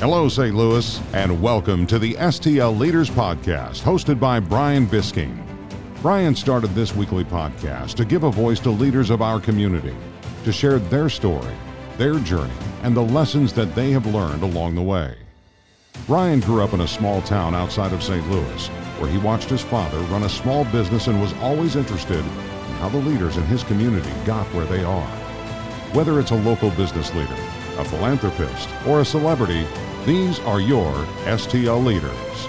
Hello, 0.00 0.28
St. 0.28 0.54
Louis, 0.54 1.02
and 1.12 1.42
welcome 1.42 1.84
to 1.88 1.98
the 1.98 2.14
STL 2.14 2.78
Leaders 2.78 3.10
Podcast, 3.10 3.82
hosted 3.82 4.20
by 4.20 4.38
Brian 4.38 4.86
Bisking. 4.86 5.44
Brian 6.02 6.36
started 6.36 6.68
this 6.68 6.94
weekly 6.94 7.24
podcast 7.24 7.94
to 7.94 8.04
give 8.04 8.22
a 8.22 8.30
voice 8.30 8.60
to 8.60 8.70
leaders 8.70 9.10
of 9.10 9.22
our 9.22 9.40
community, 9.40 9.96
to 10.44 10.52
share 10.52 10.78
their 10.78 11.08
story, 11.08 11.52
their 11.96 12.20
journey, 12.20 12.54
and 12.84 12.96
the 12.96 13.02
lessons 13.02 13.52
that 13.54 13.74
they 13.74 13.90
have 13.90 14.06
learned 14.06 14.44
along 14.44 14.76
the 14.76 14.82
way. 14.82 15.16
Brian 16.06 16.38
grew 16.38 16.62
up 16.62 16.74
in 16.74 16.82
a 16.82 16.86
small 16.86 17.20
town 17.22 17.56
outside 17.56 17.92
of 17.92 18.00
St. 18.00 18.30
Louis, 18.30 18.68
where 19.00 19.10
he 19.10 19.18
watched 19.18 19.50
his 19.50 19.62
father 19.62 19.98
run 20.02 20.22
a 20.22 20.28
small 20.28 20.64
business 20.66 21.08
and 21.08 21.20
was 21.20 21.34
always 21.40 21.74
interested 21.74 22.20
in 22.20 22.74
how 22.78 22.88
the 22.88 22.98
leaders 22.98 23.36
in 23.36 23.42
his 23.46 23.64
community 23.64 24.12
got 24.24 24.46
where 24.54 24.66
they 24.66 24.84
are. 24.84 25.10
Whether 25.92 26.20
it's 26.20 26.30
a 26.30 26.36
local 26.36 26.70
business 26.70 27.12
leader, 27.16 27.36
a 27.78 27.84
philanthropist, 27.84 28.68
or 28.86 29.00
a 29.00 29.04
celebrity, 29.04 29.66
these 30.08 30.40
are 30.40 30.58
your 30.58 30.90
STL 31.26 31.84
leaders. 31.84 32.48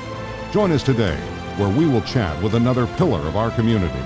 Join 0.54 0.72
us 0.72 0.82
today 0.82 1.18
where 1.58 1.68
we 1.68 1.86
will 1.86 2.00
chat 2.04 2.42
with 2.42 2.56
another 2.56 2.88
pillar 2.96 3.20
of 3.28 3.36
our 3.36 3.52
community 3.52 4.00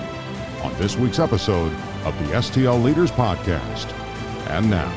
on 0.64 0.74
this 0.80 0.96
week's 0.98 1.20
episode 1.20 1.72
of 2.04 2.18
the 2.18 2.34
STL 2.34 2.84
Leaders 2.84 3.12
Podcast. 3.12 3.94
And 4.50 4.72
now, 4.72 4.92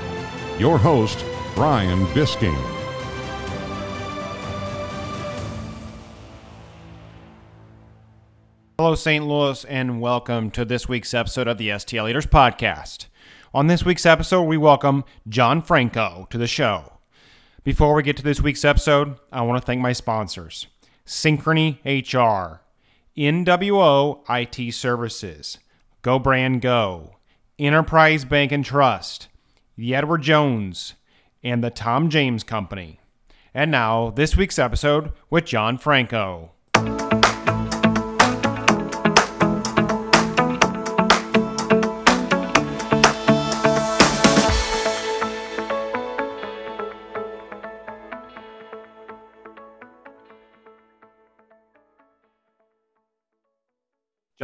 your 0.59 0.79
host, 0.79 1.23
Brian 1.55 2.07
Bisking. 2.15 2.57
Hello, 8.79 8.95
St. 8.95 9.27
Louis, 9.27 9.67
and 9.67 10.01
welcome 10.01 10.51
to 10.53 10.65
this 10.65 10.89
week's 10.89 11.13
episode 11.13 11.47
of 11.47 11.59
the 11.59 11.69
STL 11.69 12.05
Leaders 12.05 12.27
Podcast. 12.27 13.09
On 13.53 13.67
this 13.67 13.85
week's 13.85 14.07
episode, 14.07 14.45
we 14.45 14.57
welcome 14.57 15.05
Jon 15.29 15.61
Franko 15.61 16.27
to 16.31 16.39
the 16.39 16.47
show. 16.47 16.96
Before 17.67 17.95
we 17.95 18.05
get 18.05 18.17
to 18.19 18.23
this 18.23 18.41
week's 18.41 18.65
episode, 18.65 19.19
I 19.33 19.43
want 19.43 19.61
to 19.61 19.67
thank 19.67 19.81
my 19.81 19.93
sponsors 19.93 20.69
Synchrony 21.05 21.81
HR, 21.85 22.61
NWO 23.19 24.21
IT 24.31 24.73
Services, 24.73 25.59
Go 26.03 26.21
Brand 26.21 26.63
Go, 26.63 27.17
Enterprise 27.59 28.25
Bank 28.25 28.53
and 28.53 28.65
Trust, 28.65 29.27
the 29.77 29.97
Edward 29.97 30.23
Jones, 30.23 30.95
and 31.43 31.65
the 31.65 31.71
Tom 31.71 32.09
James 32.09 32.45
Company. 32.45 33.01
And 33.53 33.73
now, 33.73 34.11
this 34.11 34.37
week's 34.37 34.61
episode 34.61 35.11
with 35.29 35.45
Jon 35.45 35.77
Franko. 35.77 36.53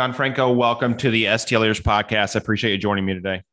Jon 0.03 0.13
Franko, 0.13 0.51
welcome 0.51 0.97
to 0.97 1.13
the 1.13 1.27
STLers 1.27 1.81
Podcast. 1.81 2.35
I 2.35 2.41
appreciate 2.41 2.73
you 2.73 2.79
joining 2.79 3.05
me 3.05 3.15
today. 3.15 3.45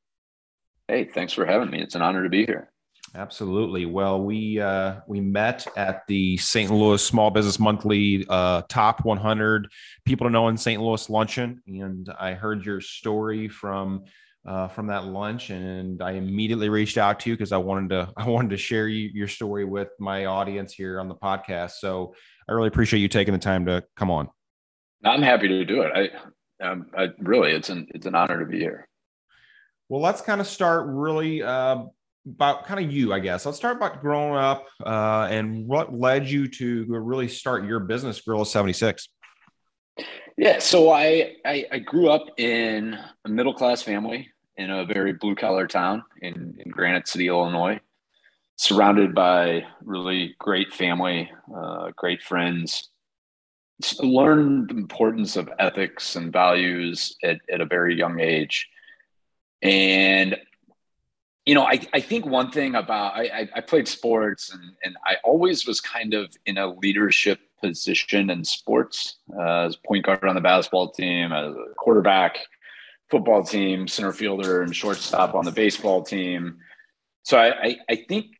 Hey, 0.87 1.03
thanks 1.03 1.31
for 1.31 1.45
having 1.45 1.69
me. 1.69 1.79
It's 1.79 1.93
an 1.93 2.01
honor 2.01 2.23
to 2.23 2.29
be 2.29 2.43
here. 2.43 2.71
Absolutely. 3.13 3.85
Well, 3.85 4.23
we 4.23 4.59
uh, 4.59 5.01
we 5.05 5.21
met 5.21 5.67
at 5.77 6.07
the 6.07 6.37
St. 6.37 6.71
Louis 6.71 7.05
Small 7.05 7.29
Business 7.29 7.59
Monthly 7.59 8.25
uh, 8.29 8.63
Top 8.67 9.05
100 9.05 9.67
People 10.05 10.25
to 10.25 10.31
Know 10.31 10.47
in 10.47 10.57
St. 10.57 10.81
Louis 10.81 11.07
luncheon, 11.07 11.61
and 11.67 12.11
I 12.19 12.33
heard 12.33 12.65
your 12.65 12.81
story 12.81 13.47
from 13.47 14.05
uh, 14.43 14.69
from 14.69 14.87
that 14.87 15.05
lunch, 15.05 15.51
and 15.51 16.01
I 16.01 16.13
immediately 16.13 16.69
reached 16.69 16.97
out 16.97 17.19
to 17.19 17.29
you 17.29 17.35
because 17.35 17.51
I 17.51 17.57
wanted 17.57 17.89
to 17.91 18.11
I 18.17 18.27
wanted 18.27 18.49
to 18.49 18.57
share 18.57 18.87
you, 18.87 19.11
your 19.13 19.27
story 19.27 19.65
with 19.65 19.89
my 19.99 20.25
audience 20.25 20.73
here 20.73 20.99
on 20.99 21.09
the 21.09 21.15
podcast. 21.15 21.73
So 21.73 22.15
I 22.49 22.53
really 22.53 22.69
appreciate 22.69 23.01
you 23.01 23.07
taking 23.07 23.33
the 23.35 23.39
time 23.39 23.67
to 23.67 23.83
come 23.95 24.09
on. 24.09 24.29
I'm 25.05 25.21
happy 25.21 25.47
to 25.47 25.63
do 25.63 25.83
it. 25.83 25.91
I, 25.95 26.09
um, 26.61 26.87
I 26.97 27.09
really, 27.19 27.51
it's 27.51 27.69
an 27.69 27.87
it's 27.93 28.05
an 28.05 28.15
honor 28.15 28.39
to 28.39 28.45
be 28.45 28.59
here. 28.59 28.87
Well, 29.87 30.01
let's 30.01 30.21
kind 30.21 30.39
of 30.39 30.47
start 30.47 30.85
really 30.87 31.41
uh, 31.41 31.83
about 32.27 32.65
kind 32.65 32.83
of 32.83 32.91
you, 32.91 33.13
I 33.13 33.19
guess. 33.19 33.45
Let's 33.45 33.57
start 33.57 33.77
about 33.77 34.01
growing 34.01 34.35
up 34.35 34.67
uh, 34.85 35.27
and 35.31 35.67
what 35.67 35.93
led 35.93 36.29
you 36.29 36.47
to 36.47 36.85
really 36.87 37.27
start 37.27 37.65
your 37.65 37.79
business, 37.79 38.21
Gorilla 38.21 38.45
76. 38.45 39.09
Yeah, 40.37 40.59
so 40.59 40.91
I, 40.91 41.35
I, 41.43 41.65
I 41.71 41.79
grew 41.79 42.09
up 42.09 42.25
in 42.37 42.97
a 43.25 43.29
middle 43.29 43.53
class 43.53 43.81
family 43.81 44.29
in 44.57 44.69
a 44.69 44.85
very 44.85 45.13
blue 45.13 45.35
collar 45.35 45.67
town 45.67 46.03
in, 46.21 46.55
in 46.63 46.71
Granite 46.71 47.07
City, 47.07 47.27
Illinois, 47.27 47.79
surrounded 48.57 49.13
by 49.15 49.63
really 49.81 50.35
great 50.39 50.71
family, 50.71 51.29
uh, 51.53 51.91
great 51.97 52.21
friends 52.21 52.89
learned 53.99 54.69
the 54.69 54.75
importance 54.75 55.35
of 55.35 55.49
ethics 55.59 56.15
and 56.15 56.33
values 56.33 57.15
at, 57.23 57.37
at 57.51 57.61
a 57.61 57.65
very 57.65 57.95
young 57.95 58.19
age. 58.19 58.67
And, 59.61 60.37
you 61.45 61.55
know, 61.55 61.63
I, 61.63 61.79
I 61.93 62.01
think 62.01 62.25
one 62.25 62.51
thing 62.51 62.75
about 62.75 63.15
I, 63.15 63.49
I 63.55 63.61
played 63.61 63.87
sports 63.87 64.53
and, 64.53 64.63
and 64.83 64.97
I 65.05 65.15
always 65.23 65.65
was 65.65 65.81
kind 65.81 66.13
of 66.13 66.35
in 66.45 66.57
a 66.57 66.67
leadership 66.67 67.39
position 67.61 68.29
in 68.29 68.43
sports 68.43 69.17
uh, 69.37 69.65
as 69.65 69.75
point 69.75 70.05
guard 70.05 70.23
on 70.23 70.35
the 70.35 70.41
basketball 70.41 70.91
team, 70.91 71.31
as 71.33 71.53
a 71.53 71.73
quarterback, 71.77 72.37
football 73.09 73.43
team, 73.43 73.87
center 73.87 74.13
fielder, 74.13 74.61
and 74.61 74.75
shortstop 74.75 75.35
on 75.35 75.45
the 75.45 75.51
baseball 75.51 76.03
team. 76.03 76.59
So 77.23 77.37
I, 77.37 77.47
I, 77.61 77.77
I 77.89 77.95
think 78.07 78.38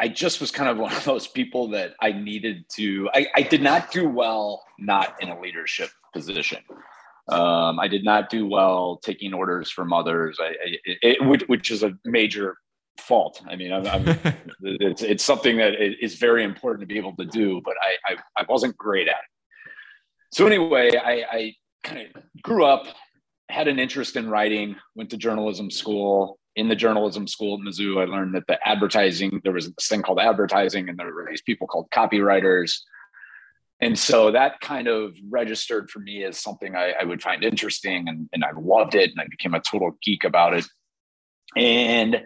I 0.00 0.08
just 0.08 0.40
was 0.40 0.50
kind 0.50 0.68
of 0.68 0.78
one 0.78 0.92
of 0.92 1.04
those 1.04 1.26
people 1.26 1.68
that 1.68 1.94
I 2.00 2.12
needed 2.12 2.64
to. 2.76 3.08
I, 3.14 3.26
I 3.36 3.42
did 3.42 3.62
not 3.62 3.90
do 3.90 4.08
well 4.08 4.64
not 4.78 5.14
in 5.22 5.28
a 5.28 5.40
leadership 5.40 5.90
position. 6.12 6.58
Um, 7.28 7.78
I 7.78 7.86
did 7.88 8.04
not 8.04 8.28
do 8.28 8.46
well 8.46 8.98
taking 9.02 9.32
orders 9.32 9.70
from 9.70 9.92
others. 9.92 10.38
I, 10.40 10.46
I 10.46 10.76
it, 11.02 11.24
which, 11.24 11.42
which 11.46 11.70
is 11.70 11.82
a 11.82 11.92
major 12.04 12.56
fault. 12.98 13.42
I 13.48 13.54
mean, 13.54 13.72
I'm, 13.72 13.86
I'm, 13.86 14.08
it's 14.62 15.02
it's 15.02 15.24
something 15.24 15.56
that 15.58 15.74
is 15.80 16.16
very 16.16 16.42
important 16.42 16.80
to 16.80 16.86
be 16.86 16.98
able 16.98 17.14
to 17.16 17.24
do, 17.24 17.60
but 17.64 17.74
I 17.80 18.12
I, 18.12 18.16
I 18.38 18.44
wasn't 18.48 18.76
great 18.76 19.08
at 19.08 19.14
it. 19.14 19.32
So 20.32 20.46
anyway, 20.46 20.96
I, 20.96 21.24
I 21.30 21.54
kind 21.84 22.00
of 22.00 22.22
grew 22.42 22.64
up, 22.64 22.86
had 23.50 23.68
an 23.68 23.78
interest 23.78 24.16
in 24.16 24.30
writing, 24.30 24.76
went 24.94 25.10
to 25.10 25.18
journalism 25.18 25.70
school, 25.70 26.38
in 26.56 26.68
the 26.68 26.76
journalism 26.76 27.26
school 27.26 27.54
at 27.54 27.66
Mizzou, 27.66 28.00
I 28.00 28.04
learned 28.04 28.34
that 28.34 28.46
the 28.46 28.58
advertising, 28.66 29.40
there 29.42 29.52
was 29.52 29.70
this 29.72 29.88
thing 29.88 30.02
called 30.02 30.20
advertising, 30.20 30.88
and 30.88 30.98
there 30.98 31.12
were 31.12 31.26
these 31.28 31.42
people 31.42 31.66
called 31.66 31.88
copywriters. 31.90 32.80
And 33.80 33.98
so 33.98 34.30
that 34.30 34.60
kind 34.60 34.86
of 34.86 35.16
registered 35.28 35.90
for 35.90 35.98
me 35.98 36.24
as 36.24 36.38
something 36.38 36.76
I, 36.76 36.92
I 37.00 37.04
would 37.04 37.22
find 37.22 37.42
interesting, 37.42 38.08
and, 38.08 38.28
and 38.32 38.44
I 38.44 38.50
loved 38.56 38.94
it, 38.94 39.10
and 39.10 39.20
I 39.20 39.26
became 39.28 39.54
a 39.54 39.60
total 39.60 39.96
geek 40.02 40.24
about 40.24 40.54
it. 40.54 40.64
And 41.56 42.22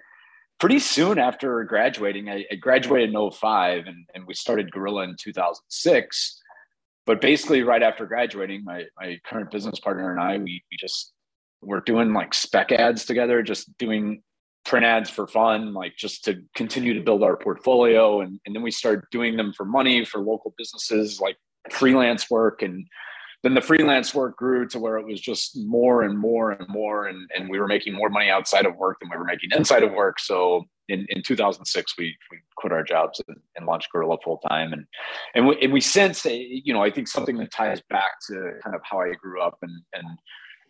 pretty 0.59 0.81
soon 0.81 1.19
after 1.19 1.63
graduating, 1.65 2.29
I, 2.29 2.45
I 2.51 2.57
graduated 2.57 3.15
in 3.15 3.31
05, 3.31 3.87
and, 3.87 4.07
and 4.15 4.27
we 4.27 4.35
started 4.35 4.73
Gorilla 4.73 5.05
in 5.05 5.17
2006. 5.19 6.43
But 7.07 7.21
basically, 7.21 7.63
right 7.63 7.83
after 7.83 8.05
graduating, 8.07 8.65
my, 8.65 8.85
my 8.99 9.21
current 9.25 9.53
business 9.53 9.79
partner 9.79 10.11
and 10.11 10.21
I, 10.21 10.39
we, 10.39 10.63
we 10.71 10.77
just 10.79 11.13
we're 11.63 11.81
doing 11.81 12.13
like 12.13 12.35
spec 12.35 12.73
ads 12.73 13.05
together, 13.05 13.43
just 13.43 13.77
doing 13.79 14.23
print 14.65 14.85
ads 14.85 15.09
for 15.09 15.27
fun, 15.27 15.73
like 15.73 15.97
just 15.97 16.25
to 16.25 16.43
continue 16.55 16.93
to 16.93 17.01
build 17.01 17.23
our 17.23 17.37
portfolio. 17.37 18.21
And, 18.21 18.41
and 18.45 18.55
then 18.55 18.63
we 18.63 18.71
started 18.71 19.05
doing 19.11 19.37
them 19.37 19.53
for 19.53 19.65
money 19.65 20.05
for 20.05 20.21
local 20.21 20.55
businesses, 20.59 21.21
like 21.21 21.37
freelance 21.71 22.29
work. 22.29 22.63
And 22.63 22.87
then 23.43 23.55
the 23.55 23.61
freelance 23.61 24.15
work 24.15 24.37
grew 24.37 24.67
to 24.69 24.79
where 24.79 24.99
it 24.99 25.07
was 25.07 25.21
just 25.21 25.57
more 25.57 26.03
and 26.03 26.19
more 26.19 26.51
and 26.53 26.69
more. 26.69 27.07
And, 27.07 27.31
and 27.35 27.49
we 27.49 27.61
were 27.61 27.69
making 27.69 27.95
more 27.95 28.11
money 28.11 28.29
outside 28.29 28.67
of 28.67 28.77
work 28.77 28.99
than 29.01 29.09
we 29.09 29.17
were 29.17 29.25
making 29.25 29.51
inside 29.53 29.85
of 29.85 29.93
work. 29.93 30.19
So 30.19 30.65
in, 30.89 31.07
in 31.11 31.23
2006, 31.23 31.95
we, 31.97 32.17
we 32.33 32.39
quit 32.57 32.73
our 32.73 32.83
jobs 32.83 33.21
and, 33.29 33.37
and 33.57 33.67
launched 33.67 33.93
Gorilla 33.93 34.17
full 34.25 34.39
time. 34.49 34.73
And, 34.73 34.85
and 35.35 35.47
we, 35.47 35.59
and 35.63 35.73
we 35.73 35.81
sense, 35.81 36.27
eh, 36.27 36.45
you 36.65 36.73
know, 36.73 36.83
I 36.83 36.91
think 36.91 37.07
something 37.07 37.37
that 37.37 37.53
ties 37.53 37.81
back 37.89 38.21
to 38.29 38.53
kind 38.65 38.75
of 38.75 38.81
how 38.83 39.01
I 39.01 39.13
grew 39.15 39.41
up 39.41 39.59
and, 39.63 39.83
and, 39.93 40.07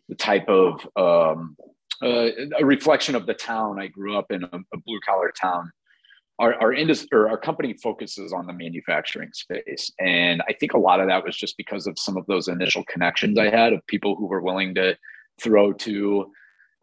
the 0.09 0.15
type 0.15 0.49
of 0.49 0.87
um, 0.97 1.57
uh, 2.03 2.29
a 2.59 2.65
reflection 2.65 3.15
of 3.15 3.27
the 3.27 3.35
town. 3.35 3.81
I 3.81 3.87
grew 3.87 4.17
up 4.19 4.31
in 4.31 4.45
a, 4.45 4.51
a 4.75 4.79
blue 4.85 5.01
collar 5.07 5.33
town. 5.41 5.71
Our 6.39 6.55
our 6.61 6.73
industry 6.73 7.09
or 7.13 7.29
our 7.29 7.39
company 7.39 7.75
focuses 7.83 8.33
on 8.33 8.47
the 8.47 8.53
manufacturing 8.53 9.31
space, 9.33 9.91
and 9.99 10.43
I 10.49 10.53
think 10.53 10.75
a 10.75 10.79
lot 10.79 11.01
of 11.01 11.09
that 11.09 11.25
was 11.25 11.37
just 11.37 11.57
because 11.57 11.87
of 11.87 11.99
some 11.99 12.17
of 12.17 12.27
those 12.27 12.49
initial 12.49 12.85
connections 12.85 13.39
I 13.39 13.49
had 13.49 13.73
of 13.73 13.87
people 13.87 14.17
who 14.17 14.27
were 14.27 14.43
willing 14.43 14.75
to 14.75 14.97
throw 15.41 15.73
to. 15.73 16.33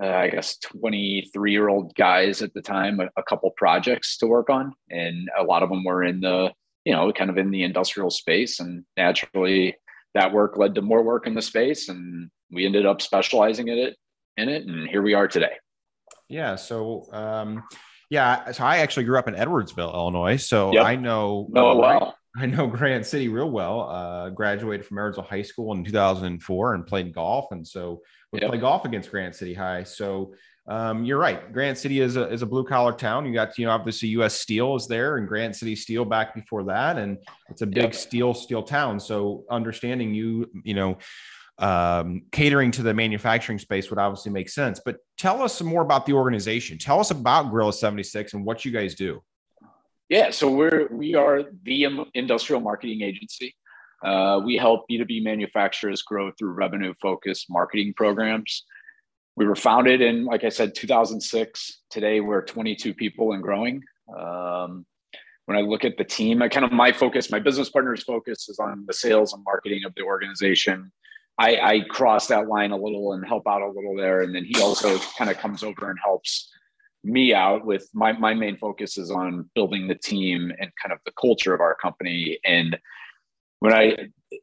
Uh, 0.02 0.08
I 0.08 0.28
guess 0.28 0.58
23 0.58 1.52
year 1.52 1.70
old 1.70 1.94
guys 1.94 2.42
at 2.42 2.52
the 2.56 2.64
time, 2.64 3.00
a, 3.00 3.10
a 3.16 3.22
couple 3.22 3.52
projects 3.52 4.18
to 4.18 4.28
work 4.28 4.50
on. 4.50 4.74
And 4.90 5.30
a 5.38 5.44
lot 5.44 5.62
of 5.62 5.70
them 5.70 5.84
were 5.84 6.04
in 6.04 6.20
the, 6.20 6.52
you 6.84 6.94
know, 6.94 7.14
kind 7.14 7.30
of 7.30 7.38
in 7.38 7.52
the 7.52 7.62
industrial 7.62 8.10
space. 8.10 8.60
And 8.60 8.84
naturally, 8.98 9.76
that 10.16 10.34
work 10.34 10.58
led 10.58 10.74
to 10.76 10.82
more 10.82 11.04
work 11.04 11.28
in 11.28 11.36
the 11.36 11.44
space. 11.44 11.90
And 11.90 12.32
we 12.54 12.66
ended 12.66 12.86
up 12.86 13.02
specializing 13.02 13.68
in 13.68 13.78
it 13.78 13.96
in 14.38 14.50
it 14.50 14.66
and 14.66 14.88
here 14.88 15.02
we 15.02 15.14
are 15.14 15.28
today 15.28 15.54
yeah 16.30 16.56
so 16.56 17.08
um, 17.12 17.64
Yeah, 18.10 18.52
so 18.52 18.64
I 18.64 18.78
actually 18.78 19.06
grew 19.06 19.18
up 19.18 19.28
in 19.28 19.34
Edwardsville, 19.34 19.94
Illinois, 19.94 20.38
so 20.38 20.72
Yep. 20.74 20.86
I 20.86 20.96
know 20.96 21.50
Oh, 21.56 21.72
uh, 21.72 21.76
wow. 21.76 22.14
I 22.38 22.46
know 22.48 22.66
Granite 22.68 23.06
City 23.06 23.28
real 23.28 23.50
well. 23.52 23.90
Uh, 23.90 24.30
graduated 24.30 24.86
from 24.86 24.98
Edwardsville 24.98 25.28
High 25.28 25.42
School 25.44 25.72
in 25.74 25.84
2004 25.84 26.74
and 26.76 26.86
played 26.86 27.14
golf, 27.14 27.52
and 27.52 27.68
so 27.68 28.02
we 28.32 28.40
Yep. 28.40 28.50
play 28.50 28.58
golf 28.60 28.86
against 28.86 29.10
Granite 29.12 29.36
City 29.36 29.54
High. 29.54 29.84
So 29.84 30.34
um, 30.68 31.04
you're 31.04 31.18
right. 31.20 31.52
Granite 31.54 31.78
City 31.78 32.00
is 32.02 32.16
a 32.16 32.30
is 32.32 32.42
a 32.42 32.46
blue 32.46 32.64
collar 32.64 32.94
town. 32.94 33.26
You 33.26 33.34
got 33.34 33.58
you 33.60 33.66
know 33.66 33.72
obviously 33.72 34.10
U.S. 34.10 34.34
Steel 34.36 34.76
is 34.76 34.88
there, 34.88 35.18
and 35.18 35.28
Granite 35.28 35.56
City 35.56 35.76
Steel 35.76 36.06
back 36.06 36.34
before 36.36 36.64
that, 36.66 36.98
and 36.98 37.18
it's 37.50 37.62
a 37.64 37.68
big 37.68 37.84
Yep. 37.94 37.96
steel 37.96 38.34
steel 38.34 38.64
town. 38.64 39.00
So 39.00 39.44
understanding 39.50 40.14
you 40.14 40.50
you 40.64 40.74
know 40.76 40.98
um, 41.60 42.24
catering 42.32 42.72
to 42.72 42.84
the 42.84 42.94
manufacturing 42.94 43.60
space 43.60 43.90
would 43.90 44.00
obviously 44.00 44.32
make 44.32 44.50
sense. 44.50 44.82
But 44.84 44.98
tell 45.18 45.42
us 45.42 45.56
some 45.56 45.68
more 45.68 45.82
about 45.82 46.06
the 46.06 46.14
organization. 46.14 46.78
Tell 46.78 47.00
us 47.00 47.12
about 47.12 47.52
Gorilla 47.52 47.74
76 47.74 48.34
and 48.34 48.46
what 48.46 48.66
you 48.66 48.72
guys 48.72 48.96
do. 48.96 49.22
Yeah, 50.10 50.32
so 50.32 50.52
we're 50.52 50.88
we 50.92 51.16
are 51.16 51.44
the 51.64 51.88
industrial 52.14 52.62
marketing 52.62 53.02
agency. 53.02 53.56
Uh, 54.04 54.42
we 54.44 54.58
help 54.58 54.86
B2B 54.92 55.24
manufacturers 55.24 56.02
grow 56.02 56.32
through 56.38 56.52
revenue 56.52 56.94
focused 57.02 57.50
marketing 57.50 57.94
programs. 57.96 58.66
We 59.36 59.46
were 59.46 59.56
founded 59.56 60.02
in, 60.02 60.26
like 60.26 60.44
I 60.44 60.50
said, 60.50 60.76
2006. 60.76 61.82
Today 61.90 62.20
we're 62.20 62.44
22 62.44 62.94
people 62.94 63.32
and 63.32 63.42
growing. 63.42 63.82
Um, 64.16 64.86
when 65.46 65.58
I 65.58 65.62
look 65.62 65.86
at 65.86 65.98
the 65.98 66.04
team, 66.04 66.42
I 66.42 66.50
kind 66.50 66.66
of 66.66 66.72
my 66.72 66.92
focus, 66.92 67.32
my 67.32 67.40
business 67.40 67.70
partner's 67.70 68.04
focus 68.04 68.50
is 68.50 68.60
on 68.60 68.86
the 68.86 68.94
sales 68.94 69.34
and 69.34 69.44
marketing 69.44 69.84
of 69.86 69.94
the 69.96 70.04
organization. 70.04 70.92
I, 71.38 71.58
I 71.58 71.80
cross 71.90 72.28
that 72.28 72.48
line 72.48 72.72
a 72.72 72.78
little 72.78 73.14
and 73.14 73.26
help 73.26 73.48
out 73.48 73.62
a 73.62 73.68
little 73.68 73.96
there, 73.96 74.22
and 74.22 74.36
then 74.36 74.46
he 74.46 74.62
also 74.62 75.00
kind 75.18 75.32
of 75.32 75.38
comes 75.38 75.64
over 75.64 75.90
and 75.90 75.98
helps 76.04 76.52
me 77.04 77.34
out 77.34 77.66
with 77.66 77.90
my 77.94 78.14
my 78.14 78.34
main 78.34 78.58
focus 78.58 78.98
is 78.98 79.12
on 79.12 79.50
building 79.56 79.88
the 79.88 79.96
team 79.96 80.52
and 80.60 80.72
kind 80.82 80.94
of 80.94 81.00
the 81.06 81.12
culture 81.20 81.54
of 81.54 81.60
our 81.60 81.76
company. 81.76 82.40
And 82.46 82.78
when 83.64 83.74
i 83.74 83.96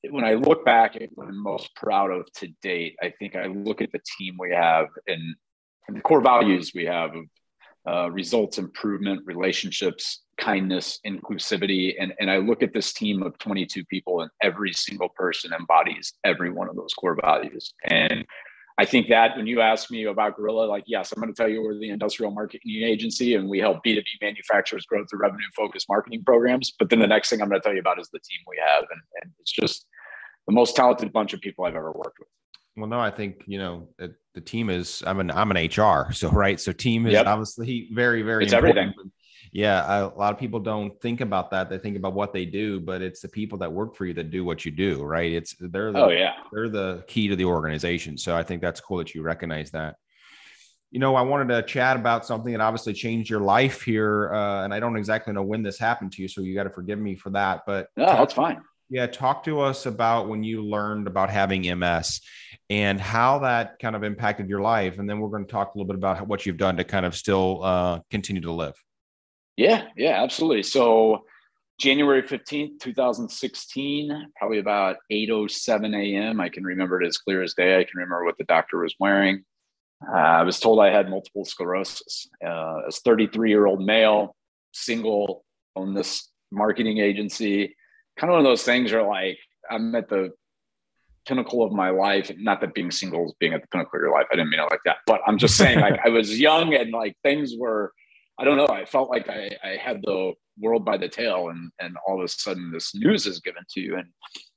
when 0.08 0.24
i 0.24 0.32
look 0.32 0.64
back 0.64 0.96
at 0.96 1.10
what 1.14 1.28
i'm 1.28 1.42
most 1.42 1.74
proud 1.76 2.10
of 2.10 2.24
to 2.32 2.48
date 2.62 2.96
i 3.02 3.12
think 3.18 3.36
i 3.36 3.44
look 3.48 3.82
at 3.82 3.92
the 3.92 4.00
team 4.16 4.34
we 4.38 4.50
have 4.50 4.86
and, 5.08 5.22
and 5.86 5.96
the 5.98 6.00
core 6.00 6.22
values 6.22 6.72
we 6.74 6.86
have 6.86 7.10
of 7.14 7.24
uh, 7.86 8.10
results 8.10 8.56
improvement 8.56 9.20
relationships 9.26 10.22
kindness 10.40 10.98
inclusivity 11.06 11.94
and, 12.00 12.12
and 12.18 12.30
i 12.30 12.38
look 12.38 12.62
at 12.62 12.72
this 12.72 12.92
team 12.92 13.22
of 13.22 13.36
22 13.38 13.84
people 13.84 14.22
and 14.22 14.30
every 14.42 14.72
single 14.72 15.10
person 15.10 15.52
embodies 15.52 16.14
every 16.24 16.50
one 16.50 16.68
of 16.68 16.76
those 16.76 16.94
core 16.94 17.16
values 17.20 17.74
and 17.84 18.24
I 18.78 18.86
think 18.86 19.08
that 19.08 19.36
when 19.36 19.46
you 19.46 19.60
ask 19.60 19.90
me 19.90 20.04
about 20.04 20.36
Gorilla, 20.36 20.64
like, 20.64 20.84
yes, 20.86 21.12
I'm 21.12 21.20
going 21.20 21.30
to 21.30 21.36
tell 21.36 21.50
you 21.50 21.62
we're 21.62 21.78
the 21.78 21.90
industrial 21.90 22.30
marketing 22.30 22.82
agency 22.82 23.34
and 23.34 23.46
we 23.46 23.58
help 23.58 23.84
B2B 23.84 24.04
manufacturers 24.22 24.86
grow 24.86 25.04
through 25.04 25.20
revenue 25.20 25.44
focused 25.54 25.86
marketing 25.86 26.22
programs. 26.24 26.72
But 26.78 26.88
then 26.88 26.98
the 26.98 27.06
next 27.06 27.28
thing 27.28 27.42
I'm 27.42 27.50
going 27.50 27.60
to 27.60 27.62
tell 27.62 27.74
you 27.74 27.80
about 27.80 28.00
is 28.00 28.08
the 28.10 28.20
team 28.20 28.38
we 28.48 28.56
have. 28.66 28.84
And, 28.90 29.00
and 29.22 29.32
it's 29.38 29.52
just 29.52 29.84
the 30.46 30.54
most 30.54 30.76
talented 30.76 31.12
bunch 31.12 31.34
of 31.34 31.42
people 31.42 31.66
I've 31.66 31.76
ever 31.76 31.92
worked 31.92 32.20
with. 32.20 32.28
Well, 32.74 32.88
no, 32.88 32.98
I 32.98 33.10
think 33.10 33.42
you 33.46 33.58
know 33.58 33.88
the 33.98 34.40
team 34.40 34.70
is. 34.70 35.02
I'm 35.06 35.20
an 35.20 35.30
I'm 35.30 35.50
an 35.50 35.66
HR, 35.66 36.12
so 36.12 36.30
right. 36.30 36.58
So 36.58 36.72
team 36.72 37.06
is 37.06 37.12
Yep. 37.12 37.26
obviously 37.26 37.88
very 37.92 38.22
very. 38.22 38.44
It's 38.44 38.54
important. 38.54 38.78
everything. 38.78 39.12
Yeah, 39.52 39.82
I, 39.84 39.98
a 39.98 40.08
lot 40.08 40.32
of 40.32 40.38
people 40.38 40.60
don't 40.60 40.98
think 41.00 41.20
about 41.20 41.50
that. 41.50 41.68
They 41.68 41.78
think 41.78 41.96
about 41.96 42.14
what 42.14 42.32
they 42.32 42.44
do, 42.44 42.78
but 42.80 43.02
it's 43.02 43.20
the 43.20 43.28
people 43.28 43.58
that 43.58 43.72
work 43.72 43.96
for 43.96 44.06
you 44.06 44.14
that 44.14 44.30
do 44.30 44.44
what 44.44 44.64
you 44.64 44.70
do, 44.70 45.02
right? 45.02 45.32
It's 45.32 45.56
they're 45.58 45.90
the, 45.92 45.98
Oh, 46.04 46.08
yeah. 46.08 46.34
they're 46.52 46.68
the 46.68 47.04
key 47.08 47.26
to 47.28 47.34
the 47.36 47.46
organization. 47.46 48.16
So 48.16 48.36
I 48.36 48.44
think 48.44 48.62
that's 48.62 48.80
cool 48.80 48.98
that 48.98 49.12
you 49.14 49.22
recognize 49.22 49.72
that. 49.72 49.96
You 50.92 51.00
know, 51.00 51.14
I 51.16 51.22
wanted 51.22 51.48
to 51.54 51.62
chat 51.62 51.96
about 51.96 52.26
something 52.26 52.52
that 52.52 52.60
obviously 52.60 52.92
changed 52.92 53.28
your 53.30 53.40
life 53.40 53.82
here, 53.82 54.32
uh, 54.34 54.64
and 54.64 54.74
I 54.74 54.78
don't 54.80 54.96
exactly 54.96 55.32
know 55.32 55.42
when 55.42 55.62
this 55.62 55.78
happened 55.78 56.12
to 56.12 56.22
you, 56.22 56.28
so 56.28 56.40
you 56.42 56.54
got 56.54 56.64
to 56.64 56.70
forgive 56.70 56.98
me 56.98 57.14
for 57.16 57.30
that. 57.30 57.62
But 57.66 57.88
No, 57.96 58.06
that's 58.06 58.34
fine. 58.34 58.60
yeah, 58.88 59.06
talk 59.06 59.44
to 59.44 59.60
us 59.60 59.86
about 59.86 60.28
when 60.28 60.42
you 60.44 60.62
learned 60.64 61.06
about 61.06 61.30
having 61.30 61.62
MS 61.78 62.20
and 62.70 63.00
how 63.00 63.38
that 63.40 63.78
kind 63.80 63.94
of 63.96 64.02
impacted 64.04 64.48
your 64.48 64.60
life, 64.60 64.98
and 64.98 65.08
then 65.08 65.20
we're 65.20 65.28
going 65.28 65.44
to 65.46 65.50
talk 65.50 65.74
a 65.74 65.78
little 65.78 65.86
bit 65.86 65.96
about 65.96 66.26
what 66.26 66.44
you've 66.46 66.56
done 66.56 66.76
to 66.76 66.84
kind 66.84 67.06
of 67.06 67.14
still 67.16 67.62
uh, 67.64 68.00
continue 68.10 68.42
to 68.42 68.52
live. 68.52 68.74
Yeah, 69.56 69.84
yeah, 69.96 70.22
absolutely. 70.22 70.62
So 70.62 71.24
January 71.78 72.22
15th, 72.22 72.80
2016, 72.80 74.32
probably 74.36 74.58
about 74.58 74.96
8.07 75.10 75.96
a.m. 75.96 76.40
I 76.40 76.48
can 76.48 76.64
remember 76.64 77.00
it 77.02 77.06
as 77.06 77.18
clear 77.18 77.42
as 77.42 77.54
day. 77.54 77.78
I 77.78 77.84
can 77.84 77.96
remember 77.96 78.24
what 78.24 78.38
the 78.38 78.44
doctor 78.44 78.78
was 78.78 78.94
wearing. 79.00 79.44
Uh, 80.06 80.16
I 80.16 80.42
was 80.42 80.60
told 80.60 80.80
I 80.80 80.90
had 80.90 81.10
multiple 81.10 81.44
sclerosis. 81.44 82.28
Uh, 82.44 82.80
as 82.86 83.00
33 83.00 83.50
year 83.50 83.66
old 83.66 83.84
male, 83.84 84.36
single, 84.72 85.44
on 85.76 85.94
this 85.94 86.28
marketing 86.50 86.98
agency, 86.98 87.74
kind 88.18 88.30
of 88.30 88.34
one 88.34 88.40
of 88.40 88.44
those 88.44 88.62
things 88.62 88.92
where 88.92 89.06
like 89.06 89.38
I'm 89.70 89.94
at 89.94 90.08
the 90.08 90.32
pinnacle 91.26 91.62
of 91.62 91.72
my 91.72 91.90
life. 91.90 92.30
Not 92.38 92.60
that 92.60 92.74
being 92.74 92.90
single 92.90 93.26
is 93.26 93.34
being 93.38 93.54
at 93.54 93.62
the 93.62 93.68
pinnacle 93.68 93.98
of 93.98 94.02
your 94.02 94.12
life. 94.12 94.26
I 94.32 94.36
didn't 94.36 94.50
mean 94.50 94.60
it 94.60 94.68
like 94.70 94.80
that, 94.84 94.98
but 95.06 95.20
I'm 95.26 95.38
just 95.38 95.56
saying 95.56 95.80
like 95.80 95.98
I 96.04 96.08
was 96.08 96.38
young 96.38 96.74
and 96.74 96.92
like 96.92 97.16
things 97.22 97.54
were 97.58 97.92
I 98.40 98.44
don't 98.44 98.56
know. 98.56 98.68
I 98.68 98.86
felt 98.86 99.10
like 99.10 99.28
I, 99.28 99.50
I 99.62 99.76
had 99.76 100.00
the 100.02 100.32
world 100.58 100.82
by 100.82 100.96
the 100.96 101.08
tail, 101.08 101.50
and 101.50 101.70
and 101.78 101.96
all 102.06 102.18
of 102.18 102.24
a 102.24 102.28
sudden 102.28 102.72
this 102.72 102.94
news 102.94 103.26
is 103.26 103.38
given 103.38 103.64
to 103.72 103.80
you. 103.80 103.96
And 103.96 104.08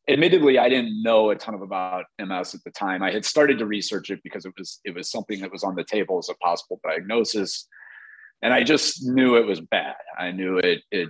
admittedly, 0.07 0.57
I 0.57 0.69
didn't 0.69 1.03
know 1.03 1.31
a 1.31 1.35
ton 1.35 1.53
of 1.53 1.62
about 1.62 2.06
MS 2.18 2.56
at 2.56 2.63
the 2.63 2.71
time. 2.71 3.03
I 3.03 3.12
had 3.12 3.25
started 3.25 3.59
to 3.59 3.65
research 3.65 4.09
it 4.09 4.21
because 4.24 4.45
it 4.45 4.53
was 4.57 4.80
it 4.85 4.95
was 4.95 5.12
something 5.12 5.41
that 5.41 5.51
was 5.51 5.65
on 5.65 5.75
the 5.75 5.83
table 5.83 6.18
as 6.18 6.30
a 6.30 6.35
possible 6.35 6.80
diagnosis, 6.81 7.68
and 8.41 8.53
I 8.53 8.63
just 8.63 9.06
knew 9.06 9.35
it 9.35 9.45
was 9.45 9.59
bad. 9.59 9.95
I 10.18 10.31
knew 10.31 10.59
it 10.59 10.83
it 10.89 11.09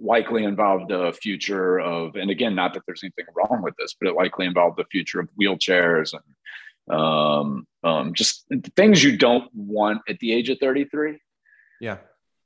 likely 0.00 0.42
involved 0.42 0.90
the 0.90 1.12
future 1.12 1.78
of, 1.80 2.14
and 2.16 2.30
again, 2.30 2.54
not 2.54 2.74
that 2.74 2.82
there's 2.86 3.02
anything 3.02 3.26
wrong 3.36 3.62
with 3.62 3.74
this, 3.78 3.94
but 4.00 4.08
it 4.08 4.14
likely 4.14 4.46
involved 4.46 4.76
the 4.78 4.84
future 4.90 5.20
of 5.20 5.28
wheelchairs 5.40 6.14
and 6.14 6.96
um, 6.96 7.66
um, 7.84 8.14
just 8.14 8.46
things 8.76 9.02
you 9.02 9.16
don't 9.16 9.52
want 9.54 10.00
at 10.08 10.18
the 10.20 10.32
age 10.32 10.48
of 10.50 10.58
33. 10.58 11.18
Yeah. 11.80 11.98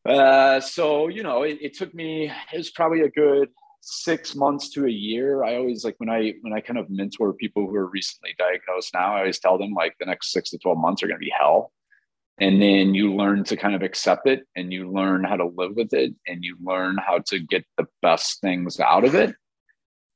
Uh, 0.05 0.61
so 0.61 1.09
you 1.09 1.23
know, 1.23 1.43
it, 1.43 1.59
it 1.61 1.75
took 1.75 1.95
me. 1.95 2.31
It 2.53 2.57
was 2.59 2.71
probably 2.71 3.03
a 3.03 3.11
good 3.11 3.49
six 3.83 4.35
months 4.35 4.71
to 4.71 4.87
a 4.87 4.91
year. 4.91 5.45
I 5.45 5.57
always 5.57 5.85
like 5.85 5.97
when 5.99 6.09
I 6.09 6.35
when 6.41 6.53
I 6.53 6.61
kind 6.61 6.79
of 6.79 6.89
mentor 6.89 7.33
people 7.33 7.67
who 7.67 7.77
are 7.77 7.89
recently 7.89 8.35
diagnosed 8.39 8.95
now. 8.95 9.17
I 9.17 9.21
always 9.21 9.39
tell 9.39 9.59
them 9.59 9.73
like 9.73 9.97
the 9.99 10.07
next 10.07 10.33
six 10.33 10.51
to 10.51 10.59
twelve 10.59 10.79
months 10.79 11.03
are 11.03 11.07
going 11.07 11.21
to 11.21 11.25
be 11.25 11.33
hell, 11.37 11.73
and 12.39 12.63
then 12.63 12.95
you 12.95 13.15
learn 13.15 13.45
to 13.45 13.57
kind 13.57 13.75
of 13.75 13.83
accept 13.83 14.27
it, 14.27 14.45
and 14.57 14.73
you 14.73 14.91
learn 14.91 15.25
how 15.25 15.37
to 15.37 15.47
live 15.47 15.77
with 15.77 15.93
it, 15.93 16.15
and 16.27 16.43
you 16.43 16.57
learn 16.63 16.97
how 16.97 17.19
to 17.27 17.39
get 17.39 17.65
the 17.77 17.87
best 18.01 18.41
things 18.41 18.81
out 18.81 19.05
of 19.05 19.15
it, 19.15 19.35